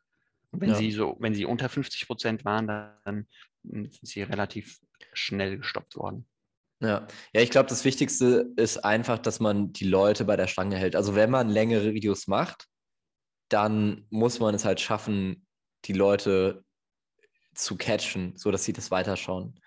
Und 0.50 0.61
wenn 0.61 0.69
ja. 0.69 0.75
sie 0.75 0.92
so, 0.92 1.16
wenn 1.19 1.33
sie 1.33 1.47
unter 1.47 1.71
50 1.71 2.07
Prozent 2.07 2.45
waren, 2.45 2.66
dann 2.66 3.26
sind 3.62 3.90
sie 4.02 4.21
relativ 4.21 4.80
schnell 5.14 5.57
gestoppt 5.57 5.97
worden. 5.97 6.28
Ja, 6.83 7.07
ja, 7.33 7.40
ich 7.40 7.49
glaube, 7.49 7.71
das 7.71 7.87
Wichtigste 7.87 8.52
ist 8.57 8.85
einfach, 8.85 9.16
dass 9.16 9.40
man 9.40 9.73
die 9.73 9.88
Leute 9.88 10.26
bei 10.26 10.37
der 10.37 10.47
Stange 10.47 10.76
hält. 10.76 10.95
Also 10.95 11.14
wenn 11.14 11.30
man 11.30 11.49
längere 11.49 11.95
Videos 11.95 12.26
macht, 12.26 12.66
dann 13.50 14.07
muss 14.11 14.40
man 14.40 14.54
es 14.54 14.64
halt 14.64 14.80
schaffen, 14.80 15.47
die 15.85 15.92
Leute 15.92 16.64
zu 17.54 17.76
catchen, 17.76 18.37
sodass 18.37 18.64
sie 18.64 18.73
das 18.73 18.90
weiterschauen. 18.90 19.61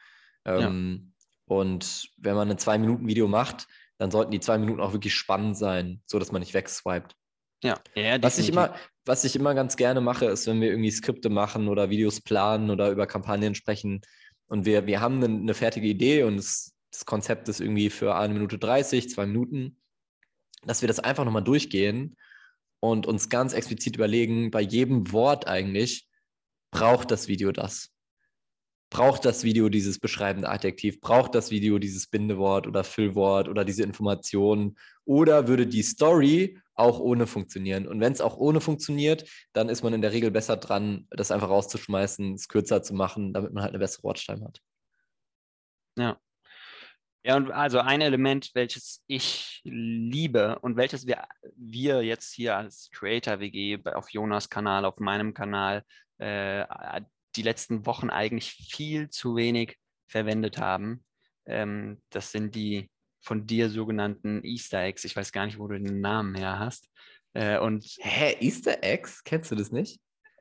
Ähm, 0.46 1.14
ja. 1.48 1.56
Und 1.56 2.10
wenn 2.18 2.36
man 2.36 2.50
ein 2.50 2.58
Zwei-Minuten-Video 2.58 3.28
macht, 3.28 3.68
dann 3.98 4.10
sollten 4.10 4.32
die 4.32 4.40
zwei 4.40 4.58
Minuten 4.58 4.82
auch 4.82 4.94
wirklich 4.94 5.14
spannend 5.14 5.58
sein, 5.58 6.02
sodass 6.06 6.32
man 6.32 6.42
nicht 6.42 6.54
wegswiped. 6.54 7.16
Ja, 7.64 7.80
ja 7.96 8.22
was 8.22 8.40
ich 8.40 8.50
immer, 8.50 8.76
was 9.06 9.24
ich 9.24 9.36
immer 9.36 9.54
ganz 9.54 9.78
gerne 9.78 10.02
mache, 10.02 10.26
ist, 10.26 10.48
wenn 10.48 10.62
wir 10.62 10.70
irgendwie 10.70 10.92
Skripte 10.92 11.30
machen 11.30 11.68
oder 11.68 11.90
Videos 11.90 12.22
planen 12.22 12.70
oder 12.70 12.90
über 12.90 13.08
Kampagnen 13.08 13.56
sprechen 13.56 14.02
und 14.48 14.66
wir, 14.66 14.86
wir 14.88 15.00
haben 15.00 15.24
eine, 15.24 15.26
eine 15.26 15.54
fertige 15.54 15.88
Idee 15.88 16.24
und 16.24 16.36
es, 16.36 16.74
das 16.92 17.06
Konzept 17.06 17.48
ist 17.50 17.60
irgendwie 17.60 17.90
für 17.90 18.16
eine 18.16 18.34
Minute 18.34 18.58
30, 18.58 19.10
zwei 19.10 19.26
Minuten, 19.26 19.78
dass 20.66 20.82
wir 20.82 20.88
das 20.88 21.00
einfach 21.00 21.26
nochmal 21.26 21.44
durchgehen 21.44 22.16
und 22.84 23.08
uns 23.08 23.30
ganz 23.30 23.54
explizit 23.54 23.96
überlegen, 23.96 24.52
bei 24.52 24.60
jedem 24.60 25.14
Wort 25.14 25.48
eigentlich, 25.48 26.06
braucht 26.70 27.12
das 27.12 27.30
Video 27.30 27.54
das? 27.54 27.94
Braucht 28.90 29.24
das 29.24 29.46
Video 29.46 29.70
dieses 29.70 30.00
beschreibende 30.00 30.50
Adjektiv? 30.50 31.00
Braucht 31.00 31.34
das 31.34 31.50
Video 31.50 31.80
dieses 31.80 32.08
Bindewort 32.08 32.68
oder 32.68 32.84
Füllwort 32.84 33.48
oder 33.48 33.64
diese 33.64 33.84
Informationen? 33.84 34.78
Oder 35.06 35.48
würde 35.48 35.66
die 35.66 35.82
Story 35.82 36.60
auch 36.74 37.00
ohne 37.00 37.26
funktionieren? 37.26 37.88
Und 37.88 38.02
wenn 38.02 38.12
es 38.12 38.20
auch 38.20 38.36
ohne 38.36 38.60
funktioniert, 38.60 39.30
dann 39.54 39.70
ist 39.70 39.82
man 39.82 39.94
in 39.94 40.02
der 40.02 40.12
Regel 40.12 40.32
besser 40.32 40.58
dran, 40.58 41.08
das 41.10 41.32
einfach 41.32 41.50
rauszuschmeißen, 41.50 42.34
es 42.34 42.50
kürzer 42.50 42.84
zu 42.84 42.94
machen, 42.94 43.32
damit 43.32 43.54
man 43.54 43.64
halt 43.64 43.72
eine 43.72 43.80
bessere 43.80 44.04
Watchtime 44.04 44.44
hat. 44.44 44.60
Ja, 45.98 46.20
ja, 47.24 47.38
und 47.38 47.52
also 47.52 47.80
ein 47.80 48.02
Element, 48.02 48.52
welches 48.54 49.04
ich 49.08 49.62
liebe 49.64 50.60
und 50.60 50.76
welches 50.76 51.08
wir, 51.08 51.26
wir 51.56 52.04
jetzt 52.04 52.34
hier 52.34 52.58
als 52.58 52.90
Creator 52.92 53.40
WG 53.40 53.80
auf 53.94 54.10
Jonas 54.10 54.50
Kanal, 54.50 54.84
auf 54.86 55.00
meinem 55.00 55.34
Kanal, 55.34 55.84
äh, 56.18 56.66
die 57.36 57.42
letzten 57.42 57.86
Wochen 57.86 58.10
eigentlich 58.10 58.52
viel 58.52 59.10
zu 59.10 59.36
wenig 59.36 59.78
verwendet 60.08 60.58
haben. 60.58 61.04
Ähm, 61.46 62.02
das 62.10 62.32
sind 62.32 62.56
die 62.56 62.90
von 63.22 63.48
dir 63.48 63.70
sogenannten 63.70 64.44
Easter 64.44 64.82
Eggs. 64.82 65.06
Ich 65.06 65.16
weiß 65.16 65.32
gar 65.32 65.46
nicht, 65.46 65.58
wo 65.58 65.68
du 65.68 65.80
den 65.80 66.02
Namen 66.02 66.36
her 66.36 66.60
hast. 66.60 66.90
Äh, 67.34 67.58
und 67.58 67.86
Hä, 68.02 68.36
Easter 68.42 68.84
Eggs? 68.84 69.24
Kennst 69.24 69.50
du 69.50 69.56
das 69.56 69.72
nicht? 69.72 70.00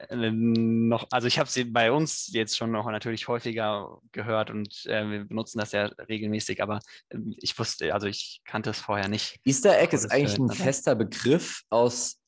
Äh, 0.09 0.30
noch, 0.30 1.06
also 1.11 1.28
ich 1.28 1.38
habe 1.38 1.49
sie 1.49 1.64
bei 1.64 1.92
uns 1.92 2.30
jetzt 2.32 2.56
schon 2.56 2.71
noch 2.71 2.90
natürlich 2.90 3.28
häufiger 3.28 3.99
gehört 4.12 4.50
und 4.50 4.87
äh, 4.87 5.09
wir 5.09 5.25
benutzen 5.25 5.59
das 5.59 5.73
ja 5.73 5.87
regelmäßig, 6.09 6.62
aber 6.62 6.80
äh, 7.09 7.18
ich 7.38 7.59
wusste, 7.59 7.94
also 7.94 8.06
ich 8.06 8.40
kannte 8.44 8.71
es 8.71 8.80
vorher 8.80 9.09
nicht. 9.09 9.38
Easter 9.44 9.78
Egg 9.80 9.94
ist 9.94 10.11
eigentlich 10.11 10.38
ein 10.38 10.50
fester 10.50 10.94
Begriff 10.94 11.62
aus 11.71 12.18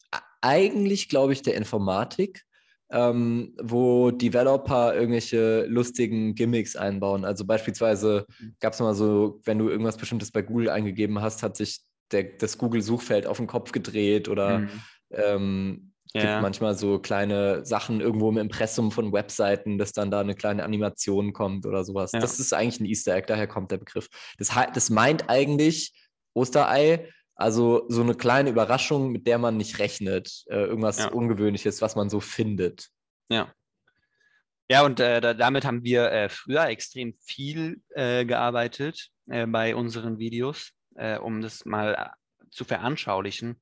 eigentlich, 0.40 1.08
glaube 1.08 1.32
ich, 1.32 1.42
der 1.42 1.54
Informatik, 1.54 2.44
ähm, 2.90 3.54
wo 3.60 4.10
Developer 4.10 4.94
irgendwelche 4.94 5.64
lustigen 5.66 6.34
Gimmicks 6.34 6.76
einbauen. 6.76 7.24
Also 7.24 7.46
beispielsweise 7.46 8.26
gab 8.60 8.74
es 8.74 8.80
mal 8.80 8.94
so, 8.94 9.40
wenn 9.44 9.58
du 9.58 9.68
irgendwas 9.68 9.96
Bestimmtes 9.96 10.30
bei 10.30 10.42
Google 10.42 10.68
eingegeben 10.68 11.22
hast, 11.22 11.42
hat 11.42 11.56
sich 11.56 11.80
der, 12.12 12.24
das 12.24 12.58
Google-Suchfeld 12.58 13.26
auf 13.26 13.38
den 13.38 13.46
Kopf 13.46 13.72
gedreht 13.72 14.28
oder 14.28 14.60
mhm. 14.60 14.70
ähm, 15.10 15.93
gibt 16.14 16.26
ja. 16.26 16.40
manchmal 16.40 16.78
so 16.78 17.00
kleine 17.00 17.64
Sachen 17.66 18.00
irgendwo 18.00 18.30
im 18.30 18.38
Impressum 18.38 18.92
von 18.92 19.12
Webseiten, 19.12 19.78
dass 19.78 19.92
dann 19.92 20.12
da 20.12 20.20
eine 20.20 20.36
kleine 20.36 20.62
Animation 20.62 21.32
kommt 21.32 21.66
oder 21.66 21.82
sowas. 21.82 22.12
Ja. 22.12 22.20
Das 22.20 22.38
ist 22.38 22.52
eigentlich 22.54 22.80
ein 22.80 22.86
Easter 22.86 23.16
Egg, 23.16 23.26
daher 23.26 23.48
kommt 23.48 23.72
der 23.72 23.78
Begriff. 23.78 24.08
Das, 24.38 24.50
das 24.72 24.90
meint 24.90 25.28
eigentlich 25.28 25.92
Osterei, 26.32 27.08
also 27.34 27.86
so 27.88 28.02
eine 28.02 28.14
kleine 28.14 28.50
Überraschung, 28.50 29.10
mit 29.10 29.26
der 29.26 29.38
man 29.38 29.56
nicht 29.56 29.80
rechnet. 29.80 30.44
Äh, 30.46 30.64
irgendwas 30.66 30.98
ja. 30.98 31.08
Ungewöhnliches, 31.08 31.82
was 31.82 31.96
man 31.96 32.08
so 32.08 32.20
findet. 32.20 32.90
Ja. 33.28 33.52
Ja, 34.70 34.84
und 34.84 35.00
äh, 35.00 35.20
da, 35.20 35.34
damit 35.34 35.64
haben 35.64 35.82
wir 35.82 36.12
äh, 36.12 36.28
früher 36.28 36.66
extrem 36.66 37.14
viel 37.20 37.82
äh, 37.90 38.24
gearbeitet 38.24 39.10
äh, 39.28 39.46
bei 39.46 39.74
unseren 39.74 40.18
Videos, 40.18 40.70
äh, 40.94 41.18
um 41.18 41.42
das 41.42 41.64
mal 41.64 42.12
zu 42.52 42.64
veranschaulichen. 42.64 43.60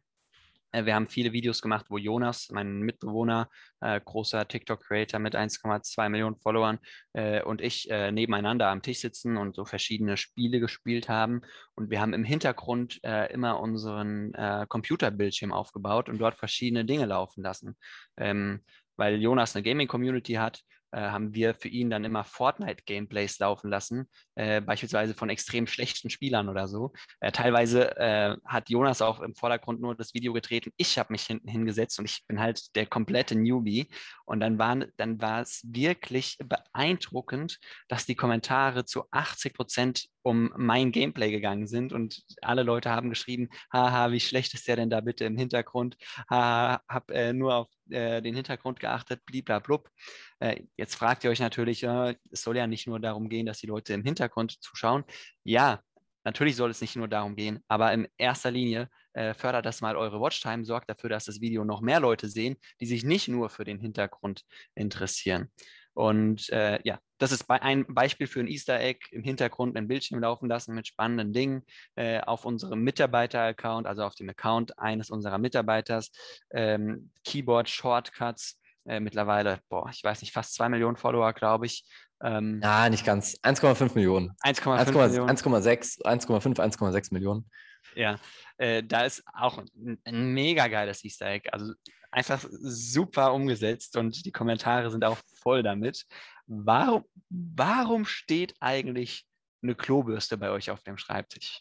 Äh, 0.72 0.84
wir 0.84 0.94
haben 0.94 1.08
viele 1.08 1.32
Videos 1.32 1.62
gemacht, 1.62 1.86
wo 1.88 1.98
Jonas, 1.98 2.48
mein 2.50 2.80
Mitbewohner, 2.80 3.48
äh, 3.80 4.00
großer 4.00 4.48
TikTok-Creator 4.48 5.20
mit 5.20 5.36
1,2 5.36 6.08
Millionen 6.08 6.36
Followern 6.36 6.78
äh, 7.12 7.42
und 7.42 7.60
ich 7.60 7.90
äh, 7.90 8.10
nebeneinander 8.10 8.68
am 8.68 8.82
Tisch 8.82 9.00
sitzen 9.00 9.36
und 9.36 9.54
so 9.54 9.64
verschiedene 9.64 10.16
Spiele 10.16 10.60
gespielt 10.60 11.08
haben. 11.08 11.42
Und 11.74 11.90
wir 11.90 12.00
haben 12.00 12.14
im 12.14 12.24
Hintergrund 12.24 13.00
äh, 13.04 13.32
immer 13.32 13.60
unseren 13.60 14.34
äh, 14.34 14.66
Computerbildschirm 14.68 15.52
aufgebaut 15.52 16.08
und 16.08 16.18
dort 16.18 16.36
verschiedene 16.36 16.84
Dinge 16.84 17.06
laufen 17.06 17.42
lassen. 17.42 17.76
Ähm, 18.16 18.64
weil 18.96 19.20
Jonas 19.20 19.56
eine 19.56 19.62
Gaming-Community 19.62 20.34
hat 20.34 20.62
haben 21.00 21.34
wir 21.34 21.54
für 21.54 21.68
ihn 21.68 21.90
dann 21.90 22.04
immer 22.04 22.24
Fortnite-Gameplays 22.24 23.38
laufen 23.38 23.70
lassen, 23.70 24.08
äh, 24.34 24.60
beispielsweise 24.60 25.14
von 25.14 25.30
extrem 25.30 25.66
schlechten 25.66 26.10
Spielern 26.10 26.48
oder 26.48 26.68
so. 26.68 26.92
Äh, 27.20 27.32
teilweise 27.32 27.96
äh, 27.96 28.36
hat 28.44 28.70
Jonas 28.70 29.02
auch 29.02 29.20
im 29.20 29.34
Vordergrund 29.34 29.80
nur 29.80 29.94
das 29.94 30.14
Video 30.14 30.32
gedreht 30.32 30.66
und 30.66 30.74
ich 30.76 30.98
habe 30.98 31.12
mich 31.12 31.22
hinten 31.22 31.48
hingesetzt 31.48 31.98
und 31.98 32.04
ich 32.04 32.24
bin 32.26 32.40
halt 32.40 32.74
der 32.76 32.86
komplette 32.86 33.34
Newbie. 33.34 33.88
Und 34.24 34.40
dann, 34.40 34.58
waren, 34.58 34.86
dann 34.96 35.20
war 35.20 35.42
es 35.42 35.62
wirklich 35.66 36.38
beeindruckend, 36.38 37.58
dass 37.88 38.06
die 38.06 38.14
Kommentare 38.14 38.84
zu 38.84 39.04
80 39.10 39.54
Prozent 39.54 40.06
um 40.22 40.52
mein 40.56 40.92
Gameplay 40.92 41.30
gegangen 41.30 41.66
sind 41.66 41.92
und 41.92 42.22
alle 42.40 42.62
Leute 42.62 42.90
haben 42.90 43.10
geschrieben, 43.10 43.48
haha, 43.72 44.12
wie 44.12 44.20
schlecht 44.20 44.54
ist 44.54 44.68
der 44.68 44.76
denn 44.76 44.90
da 44.90 45.00
bitte 45.00 45.24
im 45.24 45.36
Hintergrund? 45.36 45.96
Haha, 46.30 46.80
hab 46.88 47.10
äh, 47.10 47.32
nur 47.32 47.54
auf 47.54 47.68
äh, 47.92 48.20
den 48.22 48.34
Hintergrund 48.34 48.80
geachtet, 48.80 49.24
bliblablub. 49.26 49.90
Äh, 50.40 50.64
jetzt 50.76 50.94
fragt 50.94 51.24
ihr 51.24 51.30
euch 51.30 51.40
natürlich, 51.40 51.82
äh, 51.82 52.14
es 52.30 52.42
soll 52.42 52.56
ja 52.56 52.66
nicht 52.66 52.86
nur 52.86 53.00
darum 53.00 53.28
gehen, 53.28 53.46
dass 53.46 53.58
die 53.58 53.66
Leute 53.66 53.94
im 53.94 54.04
Hintergrund 54.04 54.62
zuschauen. 54.62 55.04
Ja, 55.44 55.80
natürlich 56.24 56.56
soll 56.56 56.70
es 56.70 56.80
nicht 56.80 56.96
nur 56.96 57.08
darum 57.08 57.36
gehen, 57.36 57.62
aber 57.68 57.92
in 57.92 58.08
erster 58.16 58.50
Linie 58.50 58.88
äh, 59.12 59.34
fördert 59.34 59.66
das 59.66 59.80
mal 59.80 59.96
eure 59.96 60.20
Watchtime, 60.20 60.64
sorgt 60.64 60.88
dafür, 60.90 61.10
dass 61.10 61.26
das 61.26 61.40
Video 61.40 61.64
noch 61.64 61.80
mehr 61.80 62.00
Leute 62.00 62.28
sehen, 62.28 62.56
die 62.80 62.86
sich 62.86 63.04
nicht 63.04 63.28
nur 63.28 63.50
für 63.50 63.64
den 63.64 63.78
Hintergrund 63.78 64.44
interessieren. 64.74 65.50
Und 65.94 66.48
äh, 66.50 66.80
ja, 66.84 66.98
das 67.18 67.32
ist 67.32 67.48
ein 67.48 67.86
Beispiel 67.86 68.26
für 68.26 68.40
ein 68.40 68.48
Easter 68.48 68.80
Egg 68.80 69.00
im 69.10 69.22
Hintergrund 69.22 69.76
einen 69.76 69.88
Bildschirm 69.88 70.20
laufen 70.20 70.48
lassen 70.48 70.74
mit 70.74 70.86
spannenden 70.86 71.32
Dingen 71.32 71.62
äh, 71.94 72.20
auf 72.20 72.44
unserem 72.44 72.82
Mitarbeiter-Account, 72.82 73.86
also 73.86 74.02
auf 74.04 74.14
dem 74.14 74.28
Account 74.28 74.78
eines 74.78 75.10
unserer 75.10 75.38
Mitarbeiters. 75.38 76.10
Ähm, 76.50 77.10
Keyboard-Shortcuts, 77.24 78.58
äh, 78.86 79.00
mittlerweile, 79.00 79.60
boah, 79.68 79.88
ich 79.92 80.02
weiß 80.02 80.22
nicht, 80.22 80.32
fast 80.32 80.54
zwei 80.54 80.68
Millionen 80.68 80.96
Follower, 80.96 81.32
glaube 81.32 81.66
ich. 81.66 81.84
Ähm, 82.22 82.60
ja, 82.62 82.88
nicht 82.88 83.04
ganz. 83.04 83.38
1,5 83.42 83.94
Millionen. 83.94 84.32
1,5 84.42 84.92
Millionen. 84.92 85.30
1,6, 85.30 86.02
1,5, 86.04 86.58
1,6 86.58 87.12
Millionen. 87.12 87.50
Ja, 87.94 88.18
äh, 88.58 88.82
da 88.82 89.04
ist 89.04 89.22
auch 89.34 89.58
ein, 89.58 90.00
ein, 90.04 90.32
mega 90.32 90.68
geiles 90.68 91.04
Easter 91.04 91.26
Egg. 91.26 91.50
Also 91.52 91.72
einfach 92.12 92.44
super 92.50 93.32
umgesetzt 93.32 93.96
und 93.96 94.24
die 94.24 94.32
Kommentare 94.32 94.90
sind 94.90 95.04
auch 95.04 95.18
voll 95.42 95.62
damit. 95.62 96.04
Warum, 96.46 97.04
warum 97.30 98.04
steht 98.04 98.54
eigentlich 98.60 99.26
eine 99.62 99.74
Klobürste 99.74 100.36
bei 100.36 100.50
euch 100.50 100.70
auf 100.70 100.82
dem 100.82 100.98
Schreibtisch. 100.98 101.60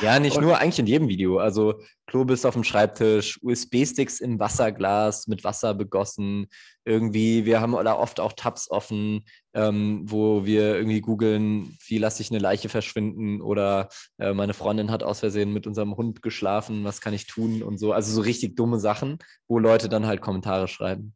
Ja, 0.00 0.18
nicht 0.20 0.36
und, 0.36 0.44
nur, 0.44 0.58
eigentlich 0.58 0.78
in 0.78 0.86
jedem 0.86 1.08
Video. 1.08 1.38
Also 1.38 1.82
Klobürste 2.06 2.48
auf 2.48 2.54
dem 2.54 2.64
Schreibtisch, 2.64 3.38
USB-Sticks 3.42 4.20
im 4.20 4.38
Wasserglas 4.38 5.26
mit 5.26 5.44
Wasser 5.44 5.74
begossen. 5.74 6.46
Irgendwie, 6.84 7.44
wir 7.44 7.60
haben 7.60 7.72
da 7.72 7.94
oft 7.94 8.20
auch 8.20 8.32
Tabs 8.32 8.70
offen, 8.70 9.24
ähm, 9.52 10.02
wo 10.04 10.46
wir 10.46 10.76
irgendwie 10.76 11.00
googeln, 11.00 11.76
wie 11.86 11.98
lasse 11.98 12.22
ich 12.22 12.30
eine 12.30 12.38
Leiche 12.38 12.68
verschwinden 12.68 13.42
oder 13.42 13.88
äh, 14.18 14.32
meine 14.32 14.54
Freundin 14.54 14.90
hat 14.90 15.02
aus 15.02 15.20
Versehen 15.20 15.52
mit 15.52 15.66
unserem 15.66 15.96
Hund 15.96 16.22
geschlafen, 16.22 16.84
was 16.84 17.00
kann 17.00 17.14
ich 17.14 17.26
tun 17.26 17.62
und 17.62 17.78
so. 17.78 17.92
Also 17.92 18.12
so 18.12 18.22
richtig 18.22 18.56
dumme 18.56 18.78
Sachen, 18.80 19.18
wo 19.48 19.58
Leute 19.58 19.88
dann 19.88 20.06
halt 20.06 20.20
Kommentare 20.20 20.68
schreiben. 20.68 21.14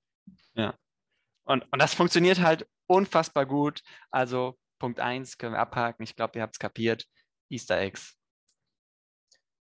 Ja. 0.54 0.74
Und, 1.44 1.64
und 1.72 1.80
das 1.80 1.94
funktioniert 1.94 2.40
halt 2.40 2.68
unfassbar 2.86 3.46
gut. 3.46 3.82
Also 4.10 4.56
Punkt 4.80 4.98
1 4.98 5.38
können 5.38 5.54
wir 5.54 5.60
abhaken. 5.60 6.02
Ich 6.02 6.16
glaube, 6.16 6.38
ihr 6.38 6.42
habt 6.42 6.56
es 6.56 6.58
kapiert. 6.58 7.06
Easter 7.48 7.78
Eggs. 7.78 8.16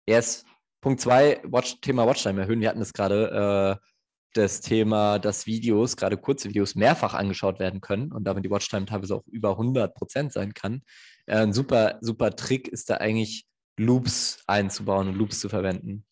Yes. 0.08 0.44
Punkt 0.82 1.00
2, 1.00 1.42
Watch, 1.44 1.80
Thema 1.82 2.08
Watchtime 2.08 2.42
erhöhen. 2.42 2.60
Wir 2.60 2.70
hatten 2.70 2.82
es 2.82 2.94
gerade, 2.94 3.78
äh, 3.80 3.88
das 4.34 4.62
Thema, 4.62 5.20
dass 5.20 5.46
Videos, 5.46 5.98
gerade 5.98 6.18
kurze 6.18 6.50
Videos, 6.50 6.76
mehrfach 6.76 7.14
angeschaut 7.14 7.60
werden 7.60 7.82
können 7.82 8.12
und 8.12 8.24
damit 8.24 8.46
die 8.46 8.50
Watchtime 8.50 8.86
teilweise 8.86 9.16
auch 9.16 9.28
über 9.28 9.52
100 9.52 9.94
Prozent 9.94 10.34
sein 10.34 10.54
kann. 10.54 10.82
Äh, 11.26 11.38
ein 11.38 11.54
super, 11.54 12.00
super 12.02 12.36
Trick 12.36 12.68
ist 12.68 12.90
da 12.90 12.98
eigentlich, 12.98 13.46
Loops 13.78 14.44
einzubauen 14.48 15.08
und 15.08 15.16
Loops 15.16 15.40
zu 15.40 15.50
verwenden. 15.50 16.06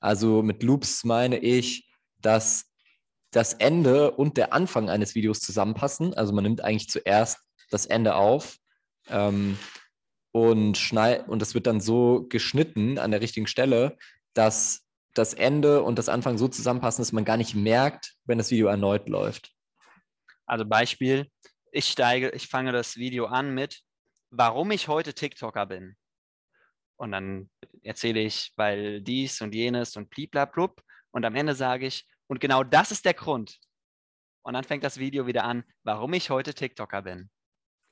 Also 0.00 0.42
mit 0.42 0.62
Loops 0.62 1.04
meine 1.04 1.38
ich, 1.38 1.88
dass 2.20 2.66
das 3.30 3.54
Ende 3.54 4.10
und 4.10 4.36
der 4.36 4.52
Anfang 4.52 4.90
eines 4.90 5.14
Videos 5.14 5.40
zusammenpassen. 5.40 6.12
Also 6.14 6.32
man 6.32 6.44
nimmt 6.44 6.62
eigentlich 6.62 6.88
zuerst 6.88 7.38
das 7.72 7.86
Ende 7.86 8.14
auf 8.14 8.58
ähm, 9.08 9.58
und 10.32 10.76
schneid 10.78 11.28
und 11.28 11.40
das 11.40 11.54
wird 11.54 11.66
dann 11.66 11.80
so 11.80 12.26
geschnitten 12.28 12.98
an 12.98 13.10
der 13.10 13.20
richtigen 13.20 13.46
Stelle, 13.46 13.96
dass 14.34 14.82
das 15.14 15.34
Ende 15.34 15.82
und 15.82 15.98
das 15.98 16.08
Anfang 16.08 16.38
so 16.38 16.48
zusammenpassen, 16.48 17.02
dass 17.02 17.12
man 17.12 17.24
gar 17.24 17.36
nicht 17.36 17.54
merkt, 17.54 18.14
wenn 18.24 18.38
das 18.38 18.50
Video 18.50 18.68
erneut 18.68 19.08
läuft. 19.08 19.52
Also 20.46 20.64
Beispiel, 20.64 21.28
ich 21.70 21.86
steige, 21.86 22.30
ich 22.30 22.48
fange 22.48 22.72
das 22.72 22.96
Video 22.96 23.26
an 23.26 23.54
mit, 23.54 23.82
warum 24.30 24.70
ich 24.70 24.88
heute 24.88 25.14
TikToker 25.14 25.66
bin. 25.66 25.96
Und 26.96 27.12
dann 27.12 27.50
erzähle 27.82 28.20
ich, 28.20 28.52
weil 28.56 29.02
dies 29.02 29.40
und 29.40 29.54
jenes 29.54 29.96
und 29.96 30.08
bliblablub. 30.08 30.82
Und 31.10 31.24
am 31.24 31.34
Ende 31.34 31.54
sage 31.54 31.86
ich, 31.86 32.06
und 32.26 32.40
genau 32.40 32.62
das 32.62 32.92
ist 32.92 33.04
der 33.04 33.14
Grund. 33.14 33.58
Und 34.42 34.54
dann 34.54 34.64
fängt 34.64 34.84
das 34.84 34.98
Video 34.98 35.26
wieder 35.26 35.44
an, 35.44 35.64
warum 35.82 36.12
ich 36.14 36.30
heute 36.30 36.54
TikToker 36.54 37.02
bin. 37.02 37.30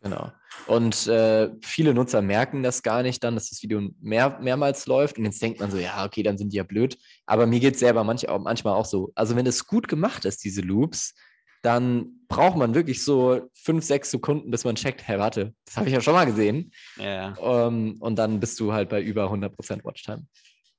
Genau. 0.02 0.32
Und 0.66 1.06
äh, 1.08 1.50
viele 1.62 1.92
Nutzer 1.92 2.22
merken 2.22 2.62
das 2.62 2.82
gar 2.82 3.02
nicht 3.02 3.22
dann, 3.22 3.34
dass 3.34 3.50
das 3.50 3.62
Video 3.62 3.90
mehr, 4.00 4.38
mehrmals 4.40 4.86
läuft. 4.86 5.18
Und 5.18 5.24
jetzt 5.26 5.42
denkt 5.42 5.60
man 5.60 5.70
so, 5.70 5.76
ja, 5.76 6.04
okay, 6.04 6.22
dann 6.22 6.38
sind 6.38 6.52
die 6.52 6.56
ja 6.56 6.62
blöd. 6.62 6.96
Aber 7.26 7.46
mir 7.46 7.60
geht 7.60 7.74
es 7.74 7.80
selber 7.80 8.02
manch, 8.02 8.26
manchmal 8.26 8.74
auch 8.74 8.86
so. 8.86 9.12
Also 9.14 9.36
wenn 9.36 9.46
es 9.46 9.66
gut 9.66 9.88
gemacht 9.88 10.24
ist, 10.24 10.42
diese 10.44 10.62
Loops, 10.62 11.14
dann 11.62 12.20
braucht 12.28 12.56
man 12.56 12.74
wirklich 12.74 13.04
so 13.04 13.50
fünf, 13.54 13.84
sechs 13.84 14.10
Sekunden, 14.10 14.50
bis 14.50 14.64
man 14.64 14.76
checkt, 14.76 15.06
hey, 15.06 15.18
warte, 15.18 15.54
das 15.66 15.76
habe 15.76 15.88
ich 15.88 15.94
ja 15.94 16.00
schon 16.00 16.14
mal 16.14 16.24
gesehen. 16.24 16.72
Ja. 16.96 17.34
Um, 17.34 17.74
ähm, 17.74 17.96
und 18.00 18.16
dann 18.16 18.40
bist 18.40 18.58
du 18.60 18.72
halt 18.72 18.88
bei 18.88 19.02
über 19.02 19.30
100% 19.30 19.84
Watchtime. 19.84 20.26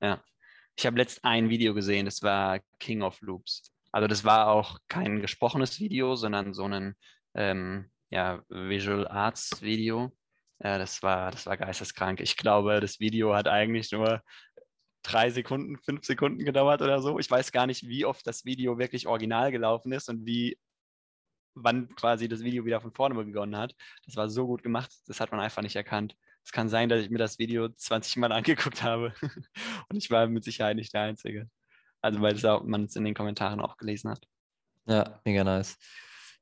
Ja. 0.01 0.23
Ich 0.75 0.85
habe 0.85 0.97
letzt 0.97 1.23
ein 1.23 1.49
Video 1.49 1.75
gesehen, 1.75 2.05
das 2.05 2.23
war 2.23 2.59
King 2.79 3.03
of 3.03 3.21
Loops. 3.21 3.71
Also 3.91 4.07
das 4.07 4.23
war 4.23 4.47
auch 4.47 4.79
kein 4.87 5.21
gesprochenes 5.21 5.79
Video, 5.79 6.15
sondern 6.15 6.53
so 6.53 6.63
ein 6.63 6.95
ähm, 7.35 7.91
ja, 8.11 8.43
Visual 8.49 9.07
Arts 9.07 9.61
Video. 9.61 10.11
Ja, 10.59 10.77
das 10.77 11.01
war, 11.01 11.31
das 11.31 11.45
war 11.45 11.57
geisteskrank. 11.57 12.19
Ich 12.19 12.37
glaube, 12.37 12.79
das 12.79 12.99
Video 12.99 13.33
hat 13.33 13.47
eigentlich 13.47 13.91
nur 13.91 14.21
drei 15.03 15.31
Sekunden, 15.31 15.77
fünf 15.79 16.05
Sekunden 16.05 16.45
gedauert 16.45 16.81
oder 16.81 17.01
so. 17.01 17.17
Ich 17.17 17.31
weiß 17.31 17.51
gar 17.51 17.65
nicht, 17.65 17.87
wie 17.87 18.05
oft 18.05 18.27
das 18.27 18.45
Video 18.45 18.77
wirklich 18.77 19.07
original 19.07 19.51
gelaufen 19.51 19.91
ist 19.93 20.09
und 20.09 20.25
wie, 20.25 20.59
wann 21.55 21.89
quasi 21.95 22.27
das 22.27 22.41
Video 22.43 22.65
wieder 22.65 22.81
von 22.81 22.93
vorne 22.93 23.15
begonnen 23.15 23.57
hat. 23.57 23.75
Das 24.05 24.15
war 24.15 24.29
so 24.29 24.45
gut 24.45 24.61
gemacht, 24.61 24.91
das 25.07 25.19
hat 25.19 25.31
man 25.31 25.39
einfach 25.39 25.63
nicht 25.63 25.75
erkannt. 25.75 26.15
Es 26.43 26.51
kann 26.51 26.69
sein, 26.69 26.89
dass 26.89 27.01
ich 27.01 27.09
mir 27.09 27.17
das 27.17 27.39
Video 27.39 27.69
20 27.69 28.17
Mal 28.17 28.31
angeguckt 28.31 28.83
habe 28.83 29.13
und 29.89 29.97
ich 29.97 30.11
war 30.11 30.27
mit 30.27 30.43
Sicherheit 30.43 30.75
nicht 30.75 30.93
der 30.93 31.01
Einzige. 31.01 31.49
Also, 32.01 32.19
weil 32.21 32.35
man 32.65 32.85
es 32.85 32.95
in 32.95 33.05
den 33.05 33.13
Kommentaren 33.13 33.61
auch 33.61 33.77
gelesen 33.77 34.09
hat. 34.09 34.27
Ja, 34.87 35.21
mega 35.23 35.43
nice. 35.43 35.77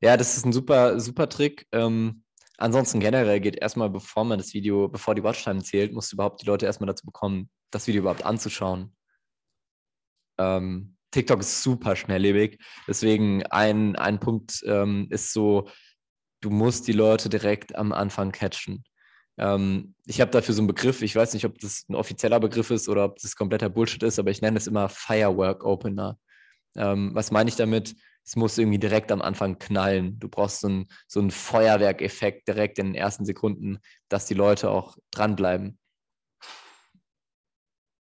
Ja, 0.01 0.15
das 0.15 0.37
ist 0.37 0.45
ein 0.45 0.53
super, 0.53 0.99
super 0.99 1.27
Trick. 1.27 1.67
Ähm, 1.71 2.23
ansonsten 2.57 2.99
generell 2.99 3.39
geht 3.41 3.57
erstmal, 3.57 3.89
bevor 3.89 4.23
man 4.23 4.37
das 4.37 4.53
Video, 4.53 4.87
bevor 4.87 5.15
die 5.15 5.23
Watchtime 5.23 5.61
zählt, 5.61 5.93
musst 5.93 6.11
du 6.11 6.15
überhaupt 6.15 6.41
die 6.41 6.45
Leute 6.45 6.65
erstmal 6.65 6.87
dazu 6.87 7.05
bekommen, 7.05 7.49
das 7.71 7.87
Video 7.87 8.01
überhaupt 8.01 8.25
anzuschauen. 8.25 8.95
Ähm, 10.37 10.95
TikTok 11.11 11.41
ist 11.41 11.63
super 11.63 11.95
schnelllebig. 11.95 12.59
Deswegen 12.87 13.45
ein, 13.47 13.95
ein 13.95 14.19
Punkt 14.19 14.61
ähm, 14.65 15.07
ist 15.09 15.33
so, 15.33 15.67
du 16.41 16.49
musst 16.49 16.87
die 16.87 16.93
Leute 16.93 17.27
direkt 17.29 17.75
am 17.75 17.91
Anfang 17.91 18.31
catchen. 18.31 18.83
Ähm, 19.37 19.95
ich 20.05 20.21
habe 20.21 20.31
dafür 20.31 20.53
so 20.53 20.61
einen 20.61 20.67
Begriff, 20.67 21.01
ich 21.01 21.15
weiß 21.15 21.33
nicht, 21.33 21.45
ob 21.45 21.59
das 21.59 21.85
ein 21.89 21.95
offizieller 21.95 22.39
Begriff 22.39 22.71
ist 22.71 22.87
oder 22.87 23.05
ob 23.05 23.19
das 23.19 23.35
kompletter 23.35 23.69
Bullshit 23.69 24.03
ist, 24.03 24.19
aber 24.19 24.31
ich 24.31 24.41
nenne 24.41 24.57
es 24.57 24.67
immer 24.67 24.87
Firework 24.87 25.65
Opener. 25.65 26.17
Ähm, 26.75 27.11
was 27.13 27.31
meine 27.31 27.49
ich 27.49 27.55
damit? 27.55 27.95
Es 28.29 28.35
muss 28.35 28.59
irgendwie 28.59 28.77
direkt 28.77 29.11
am 29.11 29.23
Anfang 29.23 29.57
knallen. 29.57 30.19
Du 30.19 30.29
brauchst 30.29 30.59
so 30.59 30.67
einen, 30.67 30.87
so 31.07 31.19
einen 31.19 31.31
Feuerwerkeffekt 31.31 32.47
direkt 32.47 32.77
in 32.77 32.85
den 32.85 32.95
ersten 32.95 33.25
Sekunden, 33.25 33.79
dass 34.07 34.27
die 34.27 34.35
Leute 34.35 34.69
auch 34.69 34.97
dranbleiben. 35.09 35.79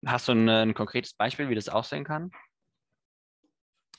Hast 0.06 0.26
du 0.28 0.32
ein, 0.32 0.48
ein 0.48 0.72
konkretes 0.72 1.12
Beispiel, 1.12 1.50
wie 1.50 1.54
das 1.54 1.68
aussehen 1.68 2.04
kann? 2.04 2.30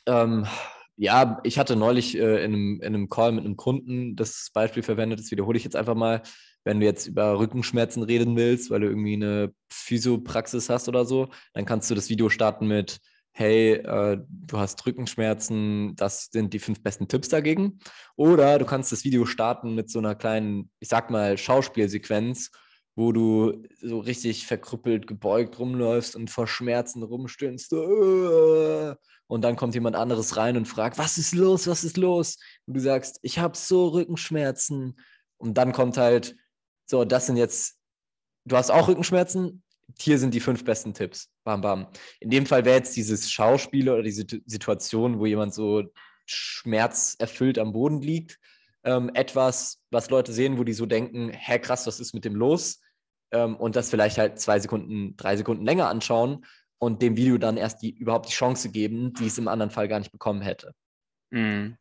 Ähm, 0.08 0.48
ja, 0.96 1.40
ich 1.44 1.60
hatte 1.60 1.76
neulich 1.76 2.18
äh, 2.18 2.44
in, 2.44 2.54
einem, 2.54 2.82
in 2.82 2.96
einem 2.96 3.10
Call 3.10 3.32
mit 3.32 3.46
einem 3.46 3.56
Kunden 3.56 4.16
das 4.16 4.50
Beispiel 4.52 4.82
verwendet, 4.82 5.20
das 5.20 5.30
wiederhole 5.30 5.60
ich 5.60 5.64
jetzt 5.64 5.76
einfach 5.76 5.96
mal. 5.96 6.24
Wenn 6.64 6.80
du 6.80 6.88
jetzt 6.88 7.06
über 7.06 7.38
Rückenschmerzen 7.38 8.02
reden 8.02 8.36
willst, 8.36 8.72
weil 8.72 8.80
du 8.80 8.88
irgendwie 8.88 9.14
eine 9.14 9.54
Physiopraxis 9.70 10.72
hast 10.72 10.90
oder 10.90 11.06
so, 11.06 11.30
dann 11.54 11.66
kannst 11.66 11.92
du 11.92 11.94
das 11.94 12.10
Video 12.10 12.30
starten 12.30 12.66
mit 12.66 13.00
hey, 13.38 13.74
äh, 13.74 14.18
du 14.30 14.58
hast 14.58 14.86
Rückenschmerzen, 14.86 15.94
das 15.98 16.30
sind 16.32 16.54
die 16.54 16.60
fünf 16.60 16.82
besten 16.82 17.10
Tipps 17.10 17.28
dagegen. 17.28 17.80
Oder 18.16 18.60
du 18.60 18.66
kannst 18.66 18.94
das 18.94 19.04
Video 19.04 19.26
starten 19.26 19.76
mit 19.76 19.90
so 19.90 20.00
einer 20.00 20.16
kleinen, 20.16 20.72
ich 20.80 20.88
sag 20.88 21.12
mal, 21.12 21.38
Schauspielsequenz, 21.38 22.50
wo 22.96 23.12
du 23.12 23.62
so 23.82 24.00
richtig 24.00 24.48
verkrüppelt, 24.48 25.06
gebeugt 25.06 25.60
rumläufst 25.60 26.16
und 26.16 26.30
vor 26.30 26.48
Schmerzen 26.48 27.04
rumstöhnst. 27.04 27.74
und 27.74 29.42
dann 29.42 29.58
kommt 29.58 29.74
jemand 29.74 29.98
anderes 29.98 30.38
rein 30.38 30.56
und 30.56 30.66
fragt, 30.66 30.98
was 30.98 31.18
ist 31.18 31.36
los, 31.36 31.68
was 31.68 31.84
ist 31.84 31.98
los? 31.98 32.38
Und 32.68 32.76
du 32.76 32.80
sagst, 32.80 33.20
ich 33.22 33.40
habe 33.40 33.58
so 33.58 33.90
Rückenschmerzen. 33.90 34.98
Und 35.36 35.58
dann 35.58 35.74
kommt 35.74 35.98
halt, 35.98 36.38
so, 36.86 37.04
das 37.04 37.26
sind 37.26 37.36
jetzt, 37.36 37.76
du 38.46 38.56
hast 38.56 38.72
auch 38.72 38.88
Rückenschmerzen, 38.88 39.62
hier 40.00 40.20
sind 40.20 40.34
die 40.34 40.40
fünf 40.40 40.64
besten 40.64 40.94
Tipps. 40.94 41.35
Bam, 41.46 41.62
bam. 41.62 41.88
In 42.20 42.32
dem 42.32 42.46
Fall 42.48 42.66
wäre 42.66 42.78
jetzt 42.78 42.96
dieses 42.96 43.32
Schauspiel 43.32 43.90
oder 43.90 44.02
diese 44.02 44.26
Situation, 44.46 45.20
wo 45.20 45.28
jemand 45.28 45.54
so 45.54 45.84
schmerzerfüllt 46.26 47.60
am 47.60 47.72
Boden 47.72 48.02
liegt, 48.02 48.40
ähm, 48.84 49.12
etwas, 49.14 49.80
was 49.92 50.10
Leute 50.10 50.34
sehen, 50.34 50.58
wo 50.58 50.64
die 50.64 50.74
so 50.74 50.88
denken, 50.88 51.30
hä, 51.30 51.60
krass, 51.60 51.86
was 51.86 52.00
ist 52.00 52.14
mit 52.16 52.26
dem 52.26 52.36
los? 52.36 52.82
Ähm, 53.32 53.56
und 53.56 53.76
das 53.76 53.92
vielleicht 53.92 54.18
halt 54.18 54.40
zwei 54.40 54.60
Sekunden, 54.60 55.16
drei 55.18 55.38
Sekunden 55.38 55.66
länger 55.66 55.88
anschauen 55.88 56.46
und 56.80 57.04
dem 57.04 57.16
Video 57.16 57.38
dann 57.38 57.58
erst 57.58 57.84
die, 57.84 57.92
überhaupt 57.92 58.28
die 58.28 58.34
Chance 58.34 58.72
geben, 58.72 59.14
die 59.14 59.28
es 59.28 59.38
im 59.38 59.48
anderen 59.48 59.72
Fall 59.72 59.88
gar 59.88 60.00
nicht 60.00 60.12
bekommen 60.12 60.42
hätte. 60.42 60.74
Mhm. 61.30 61.78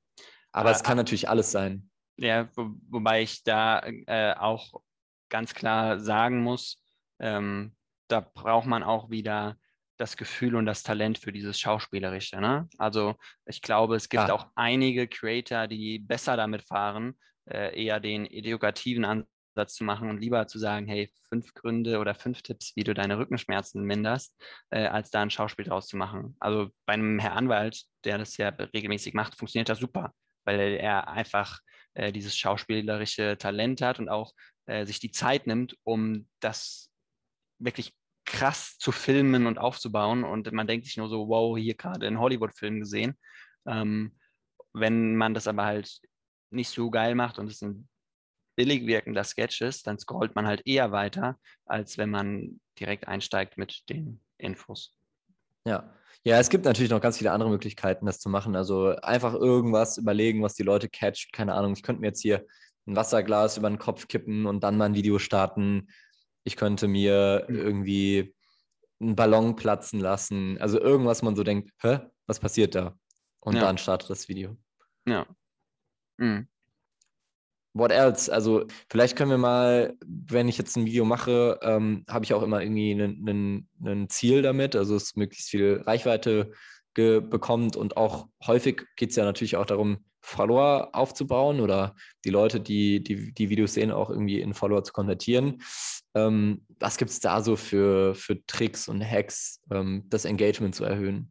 Aber 0.53 0.73
es 0.73 0.83
kann 0.83 0.99
natürlich 0.99 1.29
alles 1.31 1.51
sein. 1.51 1.91
Ja, 2.19 2.51
wo, 2.55 2.69
wobei 2.91 3.23
ich 3.23 3.43
da 3.45 3.81
äh, 3.81 4.35
auch 4.35 4.83
ganz 5.31 5.55
klar 5.55 6.01
sagen 6.01 6.43
muss, 6.43 6.83
ähm, 7.19 7.75
da 8.15 8.21
braucht 8.21 8.67
man 8.67 8.85
auch 8.85 9.11
wieder 9.11 9.57
das 9.97 10.17
Gefühl 10.17 10.55
und 10.55 10.67
das 10.67 10.85
Talent 10.85 11.19
für 11.19 11.33
dieses 11.33 11.59
Schauspielerische. 11.59 12.41
Ne? 12.41 12.69
Also 12.79 13.17
ich 13.45 13.61
glaube, 13.61 13.97
es 13.97 14.09
gibt 14.09 14.29
ja. 14.29 14.33
auch 14.33 14.47
einige 14.55 15.09
Creator, 15.09 15.67
die 15.67 15.99
besser 15.99 16.37
damit 16.37 16.63
fahren, 16.63 17.19
äh, 17.51 17.85
eher 17.85 17.99
den 17.99 18.25
edukativen 18.27 19.05
Ansatz 19.05 19.75
zu 19.75 19.83
machen 19.83 20.11
und 20.11 20.21
lieber 20.21 20.47
zu 20.47 20.61
sagen, 20.61 20.87
hey, 20.87 21.13
fünf 21.29 21.55
Gründe 21.55 21.99
oder 21.99 22.15
fünf 22.15 22.43
Tipps, 22.43 22.77
wie 22.77 22.85
du 22.85 22.95
deine 22.95 23.19
Rückenschmerzen 23.19 23.83
minderst, 23.83 24.41
äh, 24.71 24.87
als 24.87 25.11
da 25.11 25.23
ein 25.23 25.31
Schauspiel 25.31 25.65
draus 25.65 25.89
zu 25.89 25.97
machen. 25.97 26.37
Also 26.39 26.71
bei 26.87 26.93
einem 26.93 27.19
Herr 27.19 27.35
Anwalt, 27.35 27.83
der 28.05 28.19
das 28.19 28.37
ja 28.37 28.51
regelmäßig 28.51 29.15
macht, 29.15 29.37
funktioniert 29.37 29.69
das 29.69 29.81
super, 29.81 30.13
weil 30.45 30.61
er 30.75 31.09
einfach 31.09 31.59
äh, 31.95 32.13
dieses 32.13 32.37
schauspielerische 32.37 33.39
Talent 33.39 33.83
hat 33.83 33.99
und 33.99 34.09
auch 34.09 34.33
äh, 34.67 34.87
sich 34.87 35.01
die 35.01 35.11
Zeit 35.11 35.49
nimmt, 35.49 35.77
um 35.83 36.29
das 36.39 36.91
wirklich 37.59 37.93
krass 38.35 38.77
zu 38.79 38.91
filmen 38.91 39.47
und 39.47 39.59
aufzubauen. 39.59 40.25
Und 40.25 40.51
man 40.53 40.67
denkt 40.67 40.87
sich 40.87 40.97
nur 40.97 41.09
so, 41.09 41.29
wow, 41.29 41.57
hier 41.57 41.75
gerade 41.75 42.07
einen 42.07 42.19
Hollywood-Film 42.19 42.81
gesehen. 42.81 43.17
Ähm, 43.67 44.13
wenn 44.73 45.15
man 45.15 45.35
das 45.35 45.47
aber 45.47 45.65
halt 45.65 46.01
nicht 46.51 46.69
so 46.69 46.91
geil 46.91 47.15
macht 47.15 47.39
und 47.39 47.51
es 47.51 47.63
ein 47.63 47.89
billig 48.57 48.87
wirkender 48.87 49.25
Sketch 49.25 49.61
ist, 49.61 49.87
dann 49.87 49.99
scrollt 49.99 50.35
man 50.35 50.47
halt 50.47 50.63
eher 50.67 50.91
weiter, 50.91 51.39
als 51.65 51.97
wenn 51.97 52.11
man 52.11 52.61
direkt 52.79 53.07
einsteigt 53.07 53.57
mit 53.57 53.89
den 53.89 54.21
Infos. 54.39 54.97
Ja. 55.65 55.95
Ja, 56.27 56.39
es 56.41 56.49
gibt 56.49 56.65
natürlich 56.65 56.91
noch 56.91 57.03
ganz 57.03 57.19
viele 57.19 57.33
andere 57.33 57.51
Möglichkeiten, 57.51 58.07
das 58.07 58.19
zu 58.19 58.31
machen. 58.31 58.57
Also 58.57 58.97
einfach 59.03 59.35
irgendwas 59.35 59.99
überlegen, 59.99 60.43
was 60.43 60.55
die 60.55 60.63
Leute 60.63 60.89
catcht. 60.89 61.35
Keine 61.35 61.53
Ahnung, 61.53 61.75
ich 61.75 61.83
könnte 61.83 62.01
mir 62.01 62.07
jetzt 62.09 62.23
hier 62.23 62.47
ein 62.87 62.97
Wasserglas 62.97 63.59
über 63.59 63.69
den 63.69 63.79
Kopf 63.79 64.09
kippen 64.09 64.47
und 64.47 64.65
dann 64.65 64.79
mal 64.79 64.87
ein 64.87 64.95
Video 64.95 65.19
starten. 65.19 65.89
Ich 66.45 66.57
könnte 66.57 66.89
mir 66.89 67.47
irgendwie 67.49 68.35
einen 69.01 69.17
Ballon 69.17 69.57
platzen 69.57 70.01
lassen. 70.01 70.59
Also 70.61 70.81
irgendwas, 70.81 71.23
man 71.23 71.37
so 71.37 71.43
denkt, 71.43 71.71
hä, 71.81 71.99
was 72.27 72.39
passiert 72.39 72.75
da? 72.75 72.97
Und 73.41 73.57
ja. 73.57 73.63
dann 73.63 73.79
startet 73.79 74.11
das 74.11 74.29
Video. 74.29 74.57
Ja. 75.07 75.27
Mhm. 76.19 76.49
What 77.77 77.91
else? 77.91 78.33
Also 78.33 78.67
vielleicht 78.89 79.17
können 79.17 79.33
wir 79.33 79.39
mal, 79.39 79.97
wenn 80.07 80.49
ich 80.49 80.59
jetzt 80.59 80.77
ein 80.77 80.87
Video 80.87 81.05
mache, 81.05 81.59
ähm, 81.63 82.05
habe 82.09 82.25
ich 82.25 82.33
auch 82.33 82.43
immer 82.43 82.63
irgendwie 82.63 82.93
ein 82.93 84.09
Ziel 84.09 84.43
damit, 84.43 84.77
also 84.77 84.95
es 84.95 85.17
möglichst 85.17 85.49
viel 85.49 85.83
Reichweite 85.85 86.53
bekommt 86.95 87.75
und 87.75 87.97
auch 87.97 88.29
häufig 88.47 88.87
geht 88.95 89.11
es 89.11 89.17
ja 89.17 89.25
natürlich 89.25 89.57
auch 89.57 89.67
darum, 89.67 90.05
Follower 90.25 90.89
aufzubauen 90.95 91.61
oder 91.61 91.95
die 92.25 92.31
Leute, 92.31 92.59
die 92.59 93.03
die, 93.03 93.33
die 93.35 93.51
Videos 93.51 93.75
sehen, 93.75 93.93
auch 93.93 94.09
irgendwie 94.09 94.41
in 94.41 94.55
Follower 94.55 94.83
zu 94.83 94.93
konvertieren. 94.93 95.63
Ähm, 96.15 96.65
was 96.81 96.97
gibt 96.97 97.11
es 97.11 97.21
da 97.21 97.43
so 97.43 97.57
für, 97.57 98.15
für 98.15 98.45
Tricks 98.47 98.89
und 98.89 99.05
Hacks, 99.05 99.61
ähm, 99.71 100.05
das 100.09 100.25
Engagement 100.25 100.75
zu 100.75 100.85
erhöhen? 100.85 101.31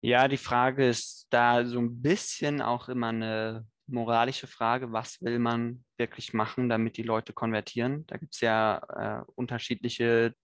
Ja, 0.00 0.28
die 0.28 0.38
Frage 0.38 0.88
ist 0.88 1.26
da 1.28 1.66
so 1.66 1.78
ein 1.78 2.00
bisschen 2.00 2.62
auch 2.62 2.88
immer 2.88 3.08
eine 3.08 3.66
moralische 3.86 4.46
Frage, 4.46 4.90
was 4.90 5.20
will 5.20 5.38
man 5.38 5.84
wirklich 5.98 6.32
machen, 6.32 6.68
damit 6.70 6.96
die 6.96 7.02
Leute 7.02 7.32
konvertieren? 7.34 8.06
Da 8.06 8.16
gibt 8.16 8.34
es 8.34 8.40
ja 8.40 8.78
äh, 8.96 9.30
unterschiedliche 9.34 10.34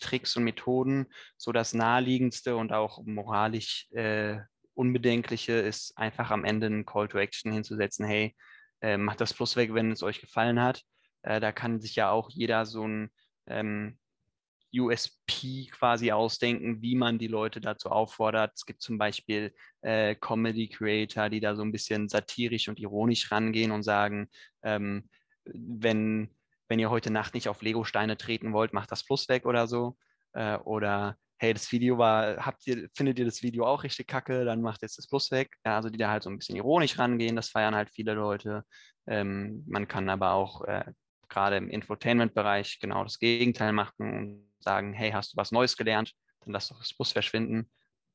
Tricks 0.00 0.36
und 0.36 0.44
Methoden. 0.44 1.06
So 1.38 1.52
das 1.52 1.72
naheliegendste 1.72 2.56
und 2.56 2.72
auch 2.72 3.02
moralisch 3.04 3.88
äh, 3.92 4.38
Unbedenkliche 4.78 5.54
ist 5.54 5.98
einfach 5.98 6.30
am 6.30 6.44
Ende 6.44 6.66
einen 6.66 6.86
Call 6.86 7.08
to 7.08 7.18
Action 7.18 7.50
hinzusetzen, 7.52 8.06
hey, 8.06 8.36
äh, 8.80 8.96
macht 8.96 9.20
das 9.20 9.34
Plus 9.34 9.56
weg, 9.56 9.74
wenn 9.74 9.90
es 9.90 10.04
euch 10.04 10.20
gefallen 10.20 10.62
hat. 10.62 10.84
Äh, 11.22 11.40
da 11.40 11.50
kann 11.50 11.80
sich 11.80 11.96
ja 11.96 12.10
auch 12.12 12.30
jeder 12.30 12.64
so 12.64 12.86
ein 12.86 13.10
ähm, 13.48 13.98
USP 14.72 15.66
quasi 15.72 16.12
ausdenken, 16.12 16.80
wie 16.80 16.94
man 16.94 17.18
die 17.18 17.26
Leute 17.26 17.60
dazu 17.60 17.90
auffordert. 17.90 18.52
Es 18.54 18.66
gibt 18.66 18.80
zum 18.80 18.98
Beispiel 18.98 19.52
äh, 19.80 20.14
Comedy 20.14 20.68
Creator, 20.68 21.28
die 21.28 21.40
da 21.40 21.56
so 21.56 21.62
ein 21.62 21.72
bisschen 21.72 22.08
satirisch 22.08 22.68
und 22.68 22.78
ironisch 22.78 23.32
rangehen 23.32 23.72
und 23.72 23.82
sagen, 23.82 24.28
ähm, 24.62 25.08
wenn, 25.44 26.30
wenn 26.68 26.78
ihr 26.78 26.90
heute 26.90 27.10
Nacht 27.10 27.34
nicht 27.34 27.48
auf 27.48 27.62
Lego-Steine 27.62 28.16
treten 28.16 28.52
wollt, 28.52 28.72
macht 28.72 28.92
das 28.92 29.04
Plus 29.04 29.28
weg 29.28 29.44
oder 29.44 29.66
so. 29.66 29.96
Äh, 30.34 30.58
oder 30.58 31.16
hey, 31.38 31.54
das 31.54 31.70
Video 31.70 31.98
war, 31.98 32.44
habt 32.44 32.66
ihr, 32.66 32.88
findet 32.94 33.18
ihr 33.18 33.24
das 33.24 33.42
Video 33.42 33.64
auch 33.64 33.84
richtig 33.84 34.08
kacke, 34.08 34.44
dann 34.44 34.60
macht 34.60 34.82
jetzt 34.82 34.98
das 34.98 35.06
Plus 35.06 35.30
weg. 35.30 35.56
Ja, 35.64 35.76
also 35.76 35.88
die 35.88 35.98
da 35.98 36.10
halt 36.10 36.22
so 36.22 36.30
ein 36.30 36.38
bisschen 36.38 36.56
ironisch 36.56 36.98
rangehen, 36.98 37.36
das 37.36 37.50
feiern 37.50 37.74
halt 37.74 37.90
viele 37.90 38.14
Leute. 38.14 38.64
Ähm, 39.06 39.64
man 39.66 39.86
kann 39.86 40.08
aber 40.08 40.32
auch 40.32 40.64
äh, 40.64 40.84
gerade 41.28 41.56
im 41.56 41.70
Infotainment-Bereich 41.70 42.80
genau 42.80 43.04
das 43.04 43.18
Gegenteil 43.18 43.72
machen 43.72 44.18
und 44.18 44.48
sagen, 44.60 44.92
hey, 44.92 45.12
hast 45.12 45.32
du 45.32 45.36
was 45.36 45.52
Neues 45.52 45.76
gelernt, 45.76 46.12
dann 46.40 46.52
lass 46.52 46.68
doch 46.68 46.78
das 46.78 46.94
Plus 46.94 47.12
verschwinden. 47.12 47.70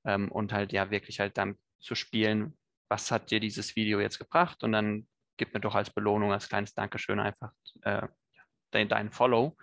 Ähm, 0.05 0.29
und 0.31 0.51
halt 0.51 0.73
ja 0.73 0.91
wirklich 0.91 1.19
halt 1.19 1.37
damit 1.37 1.57
zu 1.79 1.95
spielen, 1.95 2.57
was 2.89 3.09
hat 3.09 3.31
dir 3.31 3.39
dieses 3.39 3.75
Video 3.75 4.01
jetzt 4.01 4.19
gebracht 4.19 4.63
und 4.63 4.73
dann 4.73 5.07
gib 5.37 5.53
mir 5.53 5.61
doch 5.61 5.75
als 5.75 5.89
Belohnung, 5.89 6.31
als 6.31 6.49
kleines 6.49 6.73
Dankeschön 6.73 7.19
einfach 7.19 7.51
äh, 7.81 8.07
dein, 8.71 8.89
dein 8.89 9.11
Follow. 9.11 9.57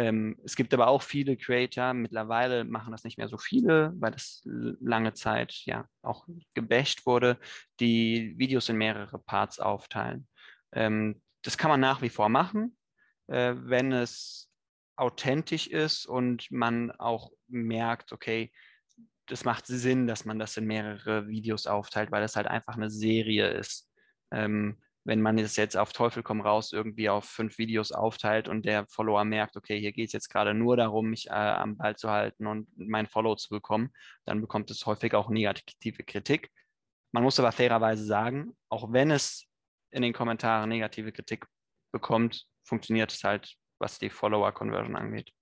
Ähm, 0.00 0.38
es 0.44 0.56
gibt 0.56 0.72
aber 0.72 0.86
auch 0.88 1.02
viele 1.02 1.36
Creator, 1.36 1.92
mittlerweile 1.92 2.64
machen 2.64 2.90
das 2.90 3.04
nicht 3.04 3.18
mehr 3.18 3.28
so 3.28 3.36
viele, 3.36 3.92
weil 3.96 4.12
das 4.12 4.40
lange 4.44 5.12
Zeit 5.12 5.52
ja 5.66 5.86
auch 6.00 6.26
gebasht 6.54 7.04
wurde, 7.04 7.38
die 7.80 8.32
Videos 8.38 8.70
in 8.70 8.78
mehrere 8.78 9.18
Parts 9.18 9.60
aufteilen. 9.60 10.26
Ähm, 10.72 11.20
das 11.42 11.58
kann 11.58 11.70
man 11.70 11.80
nach 11.80 12.00
wie 12.00 12.08
vor 12.08 12.30
machen, 12.30 12.78
äh, 13.26 13.54
wenn 13.56 13.92
es 13.92 14.50
authentisch 14.96 15.66
ist 15.66 16.06
und 16.06 16.50
man 16.50 16.92
auch 16.92 17.30
merkt, 17.48 18.12
okay, 18.12 18.50
das 19.26 19.44
macht 19.44 19.66
Sinn, 19.66 20.06
dass 20.06 20.24
man 20.24 20.38
das 20.38 20.56
in 20.56 20.64
mehrere 20.64 21.28
Videos 21.28 21.66
aufteilt, 21.66 22.10
weil 22.10 22.22
das 22.22 22.36
halt 22.36 22.46
einfach 22.46 22.74
eine 22.74 22.90
Serie 22.90 23.48
ist. 23.48 23.86
Ähm, 24.30 24.80
wenn 25.04 25.22
man 25.22 25.38
es 25.38 25.56
jetzt 25.56 25.76
auf 25.76 25.92
Teufel 25.92 26.22
komm 26.22 26.40
raus 26.40 26.72
irgendwie 26.72 27.08
auf 27.08 27.24
fünf 27.24 27.58
Videos 27.58 27.92
aufteilt 27.92 28.48
und 28.48 28.64
der 28.64 28.86
Follower 28.86 29.24
merkt, 29.24 29.56
okay, 29.56 29.78
hier 29.78 29.92
geht 29.92 30.08
es 30.08 30.12
jetzt 30.12 30.28
gerade 30.28 30.54
nur 30.54 30.76
darum, 30.76 31.10
mich 31.10 31.28
äh, 31.28 31.32
am 31.32 31.76
Ball 31.76 31.96
zu 31.96 32.10
halten 32.10 32.46
und 32.46 32.68
mein 32.76 33.06
Follow 33.06 33.34
zu 33.34 33.48
bekommen, 33.48 33.92
dann 34.26 34.40
bekommt 34.40 34.70
es 34.70 34.84
häufig 34.86 35.14
auch 35.14 35.30
negative 35.30 36.02
Kritik. 36.04 36.50
Man 37.12 37.22
muss 37.22 37.40
aber 37.40 37.52
fairerweise 37.52 38.04
sagen, 38.04 38.56
auch 38.68 38.92
wenn 38.92 39.10
es 39.10 39.46
in 39.90 40.02
den 40.02 40.12
Kommentaren 40.12 40.68
negative 40.68 41.12
Kritik 41.12 41.46
bekommt, 41.92 42.46
funktioniert 42.62 43.12
es 43.12 43.24
halt, 43.24 43.56
was 43.78 43.98
die 43.98 44.10
Follower-Conversion 44.10 44.96
angeht. 44.96 45.32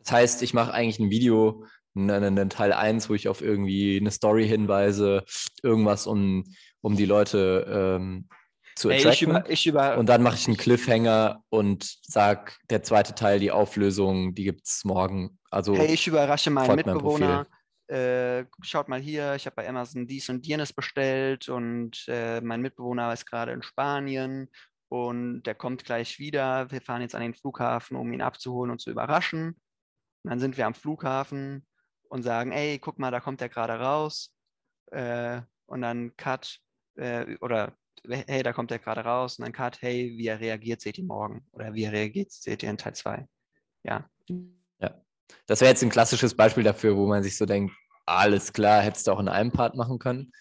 Das 0.00 0.12
heißt, 0.12 0.42
ich 0.42 0.52
mache 0.52 0.74
eigentlich 0.74 0.98
ein 0.98 1.10
Video, 1.10 1.64
einen 1.94 2.50
Teil 2.50 2.72
1, 2.72 3.08
wo 3.08 3.14
ich 3.14 3.28
auf 3.28 3.40
irgendwie 3.40 3.98
eine 4.00 4.10
Story 4.10 4.46
hinweise, 4.46 5.24
irgendwas, 5.62 6.06
um, 6.06 6.44
um 6.80 6.96
die 6.96 7.06
Leute 7.06 7.98
ähm, 8.00 8.28
zu. 8.74 8.90
Hey, 8.90 9.08
ich 9.08 9.22
über, 9.22 9.48
ich 9.48 9.66
über, 9.66 9.96
und 9.98 10.08
dann 10.08 10.22
mache 10.22 10.36
ich 10.36 10.46
einen 10.46 10.56
Cliffhanger 10.56 11.42
und 11.50 11.84
sage, 12.02 12.52
der 12.70 12.82
zweite 12.82 13.14
Teil, 13.14 13.38
die 13.38 13.50
Auflösung, 13.50 14.34
die 14.34 14.44
gibt 14.44 14.66
es 14.66 14.84
morgen. 14.84 15.38
Also 15.50 15.76
hey, 15.76 15.92
ich 15.94 16.06
überrasche 16.06 16.50
meinen 16.50 16.76
Mitbewohner. 16.76 17.46
Äh, 17.86 18.46
schaut 18.62 18.88
mal 18.88 19.00
hier, 19.00 19.34
ich 19.34 19.44
habe 19.44 19.56
bei 19.56 19.68
Amazon 19.68 20.06
dies 20.06 20.30
und 20.30 20.46
jenes 20.46 20.72
bestellt 20.72 21.50
und 21.50 22.06
äh, 22.08 22.40
mein 22.40 22.62
Mitbewohner 22.62 23.12
ist 23.12 23.26
gerade 23.26 23.52
in 23.52 23.62
Spanien 23.62 24.48
und 24.88 25.42
der 25.42 25.54
kommt 25.54 25.84
gleich 25.84 26.18
wieder. 26.18 26.70
Wir 26.70 26.80
fahren 26.80 27.02
jetzt 27.02 27.14
an 27.14 27.20
den 27.20 27.34
Flughafen, 27.34 27.96
um 27.96 28.10
ihn 28.12 28.22
abzuholen 28.22 28.70
und 28.70 28.80
zu 28.80 28.90
überraschen. 28.90 29.48
Und 30.22 30.30
dann 30.30 30.40
sind 30.40 30.56
wir 30.56 30.66
am 30.66 30.74
Flughafen 30.74 31.66
und 32.08 32.22
sagen, 32.22 32.52
ey, 32.52 32.78
guck 32.78 32.98
mal, 32.98 33.10
da 33.10 33.20
kommt 33.20 33.40
der 33.40 33.48
gerade 33.48 33.74
raus. 33.74 34.32
Äh, 34.90 35.40
und 35.66 35.82
dann 35.82 36.16
Cut, 36.16 36.60
äh, 36.96 37.36
oder 37.40 37.76
hey, 38.08 38.42
da 38.42 38.52
kommt 38.52 38.70
der 38.70 38.78
gerade 38.78 39.02
raus. 39.02 39.38
Und 39.38 39.44
dann 39.44 39.52
Cut, 39.52 39.80
hey, 39.82 40.12
wie 40.16 40.26
er 40.26 40.40
reagiert, 40.40 40.80
seht 40.80 40.98
ihr 40.98 41.04
morgen. 41.04 41.46
Oder 41.52 41.74
wie 41.74 41.84
er 41.84 41.92
reagiert, 41.92 42.30
seht 42.30 42.62
ihr 42.62 42.70
in 42.70 42.78
Teil 42.78 42.94
2. 42.94 43.26
Ja. 43.82 44.08
Ja. 44.80 45.02
Das 45.46 45.60
wäre 45.60 45.70
jetzt 45.70 45.82
ein 45.82 45.90
klassisches 45.90 46.36
Beispiel 46.36 46.64
dafür, 46.64 46.96
wo 46.96 47.06
man 47.06 47.22
sich 47.22 47.36
so 47.36 47.46
denkt, 47.46 47.74
alles 48.06 48.52
klar, 48.52 48.82
hättest 48.82 49.06
du 49.06 49.12
auch 49.12 49.20
in 49.20 49.28
einem 49.28 49.50
Part 49.50 49.76
machen 49.76 49.98
können, 49.98 50.32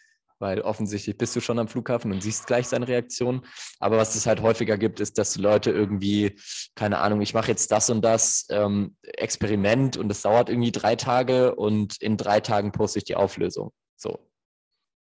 weil 0.43 0.59
offensichtlich 0.59 1.17
bist 1.17 1.33
du 1.37 1.39
schon 1.39 1.57
am 1.57 1.69
Flughafen 1.69 2.11
und 2.11 2.21
siehst 2.21 2.47
gleich 2.47 2.67
seine 2.67 2.85
Reaktion. 2.85 3.45
Aber 3.79 3.95
was 3.95 4.13
es 4.13 4.25
halt 4.25 4.41
häufiger 4.41 4.77
gibt, 4.77 4.99
ist, 4.99 5.17
dass 5.17 5.37
Leute 5.37 5.71
irgendwie, 5.71 6.37
keine 6.75 6.97
Ahnung, 6.97 7.21
ich 7.21 7.33
mache 7.33 7.47
jetzt 7.47 7.71
das 7.71 7.89
und 7.89 8.03
das 8.03 8.45
ähm, 8.49 8.97
Experiment 9.03 9.95
und 9.95 10.11
es 10.11 10.21
dauert 10.21 10.49
irgendwie 10.49 10.73
drei 10.73 10.97
Tage 10.97 11.55
und 11.55 11.95
in 12.01 12.17
drei 12.17 12.41
Tagen 12.41 12.73
poste 12.73 12.99
ich 12.99 13.05
die 13.05 13.15
Auflösung. 13.15 13.71
So. 13.95 14.19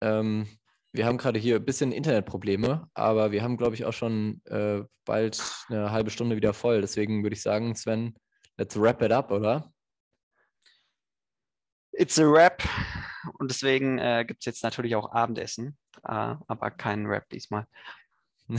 Ähm, 0.03 0.47
wir 0.93 1.07
haben 1.07 1.17
gerade 1.17 1.39
hier 1.39 1.57
ein 1.57 1.65
bisschen 1.65 1.91
Internetprobleme, 1.91 2.87
aber 2.93 3.33
wir 3.33 3.43
haben, 3.43 3.57
glaube 3.57 3.75
ich, 3.75 3.87
auch 3.87 3.95
schon 3.95 4.43
äh, 4.45 4.83
bald 5.07 5.43
eine 5.71 5.91
halbe 5.91 6.11
Stunde 6.11 6.37
wieder 6.37 6.53
voll. 6.53 6.83
Deswegen 6.83 7.23
würde 7.23 7.35
ich 7.35 7.41
sagen, 7.41 7.75
Sven, 7.75 8.15
let's 8.59 8.79
wrap 8.79 9.01
it 9.01 9.13
up, 9.13 9.31
oder? 9.31 9.73
It's 12.01 12.19
a 12.19 12.25
Rap. 12.25 12.67
Und 13.35 13.51
deswegen 13.51 13.99
äh, 13.99 14.25
gibt 14.27 14.41
es 14.41 14.47
jetzt 14.47 14.65
natürlich 14.65 14.97
auch 14.97 15.13
Abendessen, 15.13 15.77
äh, 16.03 16.35
aber 16.47 16.71
keinen 16.71 17.05
Rap 17.05 17.29
diesmal. 17.29 17.67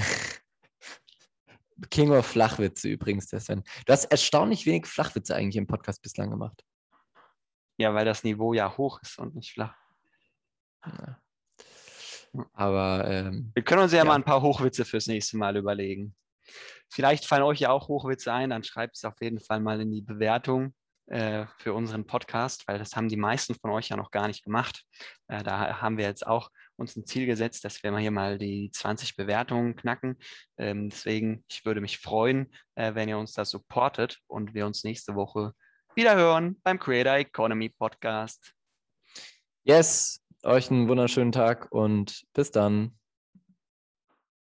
King 1.90 2.12
of 2.12 2.28
Flachwitze 2.28 2.90
übrigens, 2.90 3.30
der 3.30 3.40
Sven. 3.40 3.64
Du 3.88 3.94
hast 3.94 4.06
erstaunlich 4.06 4.68
wenig 4.68 4.86
Flachwitze 4.86 5.36
eigentlich 5.36 5.56
im 5.56 5.66
Podcast 5.66 6.04
bislang 6.04 6.30
gemacht. 6.30 6.64
Ja, 7.78 7.96
weil 7.96 8.06
das 8.06 8.24
Niveau 8.24 8.54
ja 8.54 8.78
hoch 8.78 9.02
ist 9.02 9.18
und 9.18 9.34
nicht 9.34 9.54
flach. 9.54 9.76
Ja. 10.86 11.20
Aber 12.54 13.08
ähm, 13.08 13.50
wir 13.56 13.64
können 13.64 13.82
uns 13.82 13.92
ja, 13.92 13.98
ja, 14.00 14.06
mal 14.06 14.14
ein 14.14 14.24
paar 14.24 14.44
Hochwitze 14.44 14.86
fürs 14.86 15.08
nächste 15.08 15.38
Mal 15.38 15.58
überlegen. 15.58 16.16
Vielleicht 16.90 17.26
fallen 17.26 17.42
euch 17.42 17.62
ja 17.62 17.72
auch 17.72 17.88
Hochwitze 17.88 18.32
ein, 18.32 18.52
dann 18.52 18.64
schreibt 18.64 18.98
es 18.98 19.04
auf 19.04 19.20
jeden 19.20 19.40
Fall 19.40 19.62
mal 19.62 19.82
in 19.82 19.92
die 19.92 20.04
Bewertung 20.04 20.76
äh, 21.12 21.46
für 21.58 21.74
unseren 21.74 22.06
Podcast, 22.06 22.66
weil 22.68 22.80
das 22.80 22.96
haben 22.96 23.10
die 23.10 23.18
meisten 23.18 23.54
von 23.56 23.72
euch 23.72 23.90
ja 23.90 23.98
noch 23.98 24.12
gar 24.12 24.28
nicht 24.28 24.46
gemacht. 24.46 24.86
Äh, 25.28 25.44
da 25.44 25.82
haben 25.82 25.98
wir 25.98 26.06
jetzt 26.06 26.26
auch 26.26 26.50
uns 26.78 26.96
ein 26.96 27.06
Ziel 27.06 27.26
gesetzt, 27.26 27.66
dass 27.66 27.84
wir 27.84 27.92
mal 27.92 28.00
hier 28.00 28.12
mal 28.12 28.38
die 28.38 28.72
20 28.72 29.18
Bewertungen 29.18 29.76
knacken. 29.76 30.18
Ähm, 30.58 30.90
deswegen, 30.90 31.44
ich 31.50 31.66
würde 31.66 31.82
mich 31.82 31.98
freuen, 31.98 32.50
äh, 32.76 32.96
wenn 32.96 33.10
ihr 33.10 33.18
uns 33.18 33.34
da 33.34 33.44
supportet 33.44 34.20
und 34.28 34.54
wir 34.54 34.66
uns 34.66 34.86
nächste 34.86 35.14
Woche 35.16 35.54
wieder 35.96 36.16
hören 36.16 36.58
beim 36.64 36.80
Creator 36.80 37.16
Economy 37.16 37.68
Podcast. 37.68 38.54
Yes, 39.64 40.22
euch 40.44 40.72
einen 40.72 40.88
wunderschönen 40.88 41.34
Tag 41.34 41.70
und 41.72 42.24
bis 42.34 42.52
dann. 42.52 42.98